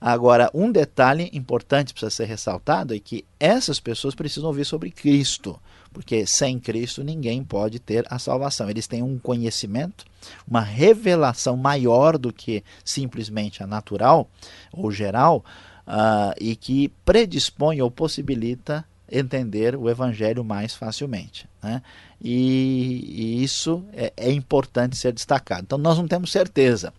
Agora, 0.00 0.50
um 0.54 0.72
detalhe 0.72 1.28
importante 1.30 1.92
precisa 1.92 2.10
ser 2.10 2.24
ressaltado 2.24 2.94
é 2.94 2.98
que 2.98 3.24
essas 3.38 3.78
pessoas 3.78 4.14
precisam 4.14 4.48
ouvir 4.48 4.64
sobre 4.64 4.90
Cristo, 4.90 5.60
porque 5.92 6.24
sem 6.24 6.58
Cristo 6.58 7.04
ninguém 7.04 7.44
pode 7.44 7.78
ter 7.78 8.06
a 8.08 8.18
salvação. 8.18 8.70
Eles 8.70 8.86
têm 8.86 9.02
um 9.02 9.18
conhecimento, 9.18 10.06
uma 10.48 10.62
revelação 10.62 11.54
maior 11.54 12.16
do 12.16 12.32
que 12.32 12.64
simplesmente 12.82 13.62
a 13.62 13.66
natural 13.66 14.26
ou 14.72 14.90
geral, 14.90 15.44
uh, 15.86 16.34
e 16.40 16.56
que 16.56 16.88
predispõe 17.04 17.82
ou 17.82 17.90
possibilita 17.90 18.84
entender 19.10 19.76
o 19.76 19.90
evangelho 19.90 20.42
mais 20.42 20.74
facilmente. 20.74 21.46
Né? 21.62 21.82
E, 22.22 23.04
e 23.06 23.42
isso 23.42 23.84
é, 23.92 24.12
é 24.16 24.32
importante 24.32 24.96
ser 24.96 25.12
destacado. 25.12 25.62
Então, 25.62 25.76
nós 25.76 25.98
não 25.98 26.08
temos 26.08 26.32
certeza 26.32 26.92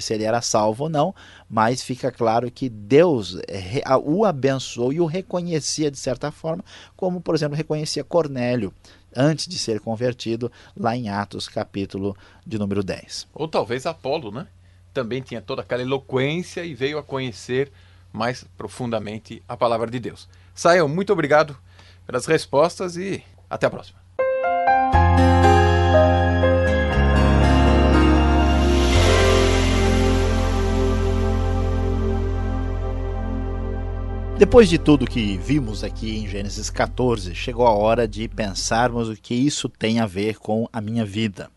se 0.00 0.14
ele 0.14 0.24
era 0.24 0.40
salvo 0.40 0.84
ou 0.84 0.90
não, 0.90 1.14
mas 1.48 1.82
fica 1.82 2.10
claro 2.10 2.50
que 2.50 2.68
Deus 2.68 3.36
eh, 3.48 3.82
o 4.04 4.24
abençoou 4.24 4.92
e 4.92 5.00
o 5.00 5.06
reconhecia 5.06 5.90
de 5.90 5.98
certa 5.98 6.30
forma, 6.30 6.64
como 6.96 7.20
por 7.20 7.34
exemplo 7.34 7.56
reconhecia 7.56 8.04
Cornélio 8.04 8.72
antes 9.14 9.46
de 9.46 9.58
ser 9.58 9.80
convertido, 9.80 10.50
lá 10.76 10.96
em 10.96 11.08
Atos, 11.08 11.48
capítulo 11.48 12.16
de 12.46 12.58
número 12.58 12.82
10. 12.82 13.28
Ou 13.34 13.46
talvez 13.46 13.86
Apolo, 13.86 14.30
né? 14.30 14.46
Também 14.92 15.22
tinha 15.22 15.40
toda 15.40 15.62
aquela 15.62 15.82
eloquência 15.82 16.64
e 16.64 16.74
veio 16.74 16.98
a 16.98 17.02
conhecer 17.02 17.70
mais 18.12 18.44
profundamente 18.56 19.42
a 19.48 19.56
palavra 19.56 19.90
de 19.90 19.98
Deus. 19.98 20.28
Saiam, 20.54 20.88
muito 20.88 21.12
obrigado 21.12 21.56
pelas 22.06 22.26
respostas 22.26 22.96
e 22.96 23.22
até 23.48 23.66
a 23.66 23.70
próxima. 23.70 24.01
Depois 34.38 34.68
de 34.68 34.76
tudo 34.76 35.06
que 35.06 35.36
vimos 35.38 35.84
aqui 35.84 36.18
em 36.18 36.26
Gênesis 36.26 36.68
14, 36.68 37.34
chegou 37.34 37.66
a 37.66 37.72
hora 37.72 38.08
de 38.08 38.28
pensarmos 38.28 39.08
o 39.08 39.16
que 39.16 39.34
isso 39.34 39.68
tem 39.68 40.00
a 40.00 40.06
ver 40.06 40.38
com 40.38 40.68
a 40.72 40.80
minha 40.80 41.04
vida. 41.04 41.50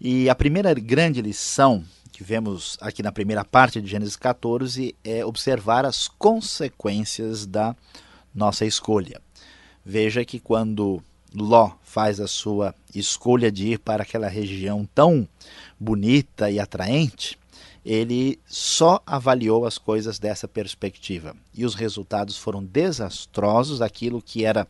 E 0.00 0.30
a 0.30 0.34
primeira 0.34 0.72
grande 0.72 1.20
lição 1.20 1.84
que 2.10 2.24
vemos 2.24 2.78
aqui 2.80 3.02
na 3.02 3.12
primeira 3.12 3.44
parte 3.44 3.80
de 3.80 3.88
Gênesis 3.88 4.16
14 4.16 4.94
é 5.04 5.24
observar 5.24 5.84
as 5.84 6.06
consequências 6.06 7.44
da 7.44 7.74
nossa 8.34 8.64
escolha. 8.64 9.20
Veja 9.84 10.24
que 10.24 10.38
quando 10.38 11.02
Ló 11.34 11.72
faz 11.82 12.20
a 12.20 12.26
sua 12.26 12.74
escolha 12.94 13.50
de 13.50 13.72
ir 13.72 13.78
para 13.78 14.02
aquela 14.02 14.28
região 14.28 14.88
tão 14.94 15.28
bonita 15.78 16.50
e 16.50 16.58
atraente, 16.60 17.38
ele 17.84 18.38
só 18.46 19.02
avaliou 19.06 19.64
as 19.64 19.78
coisas 19.78 20.18
dessa 20.18 20.46
perspectiva. 20.46 21.34
E 21.54 21.64
os 21.64 21.74
resultados 21.74 22.36
foram 22.36 22.62
desastrosos. 22.62 23.80
Aquilo 23.80 24.20
que 24.20 24.44
era 24.44 24.68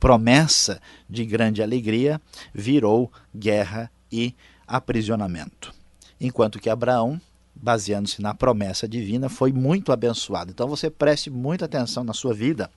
promessa 0.00 0.80
de 1.08 1.24
grande 1.24 1.62
alegria 1.62 2.20
virou 2.52 3.12
guerra 3.34 3.90
e 4.10 4.34
aprisionamento. 4.66 5.72
Enquanto 6.20 6.58
que 6.58 6.68
Abraão, 6.68 7.20
baseando-se 7.54 8.20
na 8.20 8.34
promessa 8.34 8.88
divina, 8.88 9.28
foi 9.28 9.52
muito 9.52 9.92
abençoado. 9.92 10.50
Então 10.50 10.66
você 10.68 10.90
preste 10.90 11.30
muita 11.30 11.64
atenção 11.66 12.02
na 12.02 12.12
sua 12.12 12.34
vida 12.34 12.70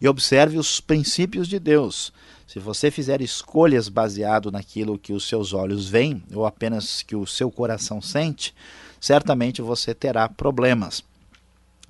e 0.00 0.06
observe 0.06 0.58
os 0.58 0.80
princípios 0.80 1.48
de 1.48 1.58
Deus. 1.58 2.12
Se 2.46 2.60
você 2.60 2.90
fizer 2.92 3.20
escolhas 3.20 3.88
baseado 3.88 4.52
naquilo 4.52 4.98
que 4.98 5.12
os 5.12 5.26
seus 5.26 5.52
olhos 5.52 5.88
veem 5.88 6.22
ou 6.32 6.46
apenas 6.46 7.02
que 7.02 7.16
o 7.16 7.26
seu 7.26 7.50
coração 7.50 8.00
sente, 8.00 8.54
certamente 9.06 9.62
você 9.62 9.94
terá 9.94 10.28
problemas. 10.28 11.04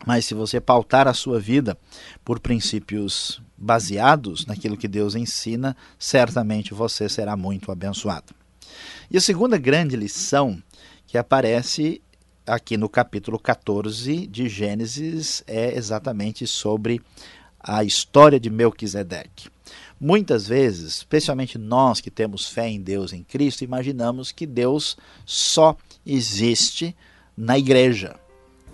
Mas 0.05 0.26
se 0.26 0.35
você 0.35 0.61
pautar 0.61 1.09
a 1.09 1.14
sua 1.14 1.40
vida 1.40 1.79
por 2.22 2.38
princípios 2.38 3.40
baseados 3.57 4.44
naquilo 4.44 4.76
que 4.76 4.87
Deus 4.87 5.14
ensina, 5.14 5.74
certamente 5.98 6.74
você 6.74 7.09
será 7.09 7.35
muito 7.35 7.72
abençoado. 7.72 8.35
E 9.11 9.16
a 9.16 9.20
segunda 9.20 9.57
grande 9.57 9.96
lição 9.96 10.62
que 11.07 11.16
aparece 11.16 12.02
aqui 12.46 12.76
no 12.76 12.87
capítulo 12.87 13.38
14 13.38 14.26
de 14.26 14.46
Gênesis 14.46 15.42
é 15.46 15.74
exatamente 15.74 16.46
sobre 16.46 17.00
a 17.59 17.83
história 17.83 18.38
de 18.38 18.50
Melquisedeque. 18.50 19.48
Muitas 19.98 20.46
vezes, 20.46 20.98
especialmente 20.98 21.57
nós 21.57 22.02
que 22.02 22.11
temos 22.11 22.46
fé 22.46 22.68
em 22.68 22.79
Deus, 22.79 23.14
em 23.14 23.24
Cristo, 23.24 23.64
imaginamos 23.64 24.31
que 24.31 24.44
Deus 24.44 24.98
só 25.24 25.74
existe 26.07 26.95
na 27.37 27.59
igreja. 27.59 28.16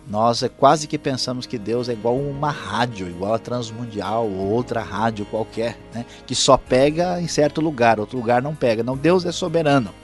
Nós 0.09 0.43
é 0.43 0.49
quase 0.49 0.89
que 0.89 0.99
pensamos 0.99 1.47
que 1.47 1.57
Deus 1.57 1.89
é 1.89 1.93
igual 1.93 2.17
uma 2.17 2.51
rádio, 2.51 3.09
igual 3.09 3.35
a 3.35 3.39
Transmundial 3.39 4.29
ou 4.29 4.51
outra 4.51 4.83
rádio 4.83 5.25
qualquer, 5.27 5.79
né? 5.95 6.05
que 6.27 6.35
só 6.35 6.57
pega 6.57 7.21
em 7.21 7.29
certo 7.29 7.61
lugar, 7.61 8.01
outro 8.01 8.19
lugar 8.19 8.43
não 8.43 8.55
pega. 8.55 8.83
Não, 8.83 8.97
Deus 8.97 9.25
é 9.25 9.33
soberano. 9.33 9.95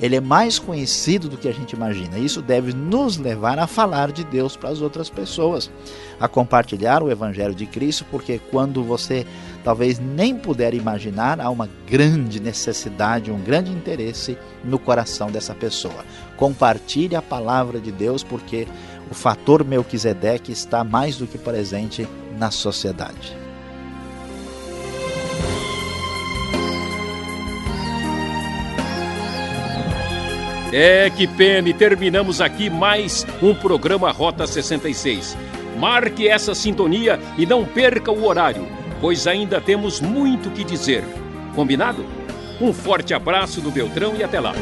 Ele 0.00 0.16
é 0.16 0.20
mais 0.20 0.58
conhecido 0.58 1.28
do 1.28 1.36
que 1.36 1.48
a 1.48 1.52
gente 1.52 1.72
imagina. 1.72 2.18
Isso 2.18 2.40
deve 2.40 2.72
nos 2.72 3.16
levar 3.16 3.58
a 3.58 3.66
falar 3.66 4.12
de 4.12 4.22
Deus 4.22 4.56
para 4.56 4.70
as 4.70 4.80
outras 4.80 5.10
pessoas, 5.10 5.70
a 6.20 6.28
compartilhar 6.28 7.02
o 7.02 7.10
Evangelho 7.10 7.54
de 7.54 7.66
Cristo, 7.66 8.04
porque 8.10 8.40
quando 8.50 8.84
você 8.84 9.26
talvez 9.64 9.98
nem 9.98 10.36
puder 10.36 10.72
imaginar, 10.72 11.40
há 11.40 11.50
uma 11.50 11.68
grande 11.86 12.40
necessidade, 12.40 13.32
um 13.32 13.40
grande 13.40 13.72
interesse 13.72 14.38
no 14.64 14.78
coração 14.78 15.30
dessa 15.30 15.54
pessoa. 15.54 16.04
Compartilhe 16.36 17.16
a 17.16 17.22
palavra 17.22 17.80
de 17.80 17.90
Deus, 17.90 18.22
porque 18.22 18.68
o 19.10 19.14
fator 19.14 19.64
Melquisedeque 19.64 20.52
está 20.52 20.84
mais 20.84 21.16
do 21.16 21.26
que 21.26 21.38
presente 21.38 22.06
na 22.38 22.50
sociedade. 22.50 23.47
É 30.72 31.08
que 31.08 31.26
pena, 31.26 31.70
e 31.70 31.72
terminamos 31.72 32.42
aqui 32.42 32.68
mais 32.68 33.26
um 33.42 33.54
programa 33.54 34.10
Rota 34.10 34.46
66. 34.46 35.34
Marque 35.78 36.28
essa 36.28 36.54
sintonia 36.54 37.18
e 37.38 37.46
não 37.46 37.64
perca 37.64 38.12
o 38.12 38.26
horário, 38.26 38.68
pois 39.00 39.26
ainda 39.26 39.62
temos 39.62 39.98
muito 39.98 40.50
que 40.50 40.64
dizer. 40.64 41.02
Combinado? 41.54 42.04
Um 42.60 42.74
forte 42.74 43.14
abraço 43.14 43.62
do 43.62 43.70
Beltrão 43.70 44.14
e 44.14 44.22
até 44.22 44.40
lá. 44.40 44.52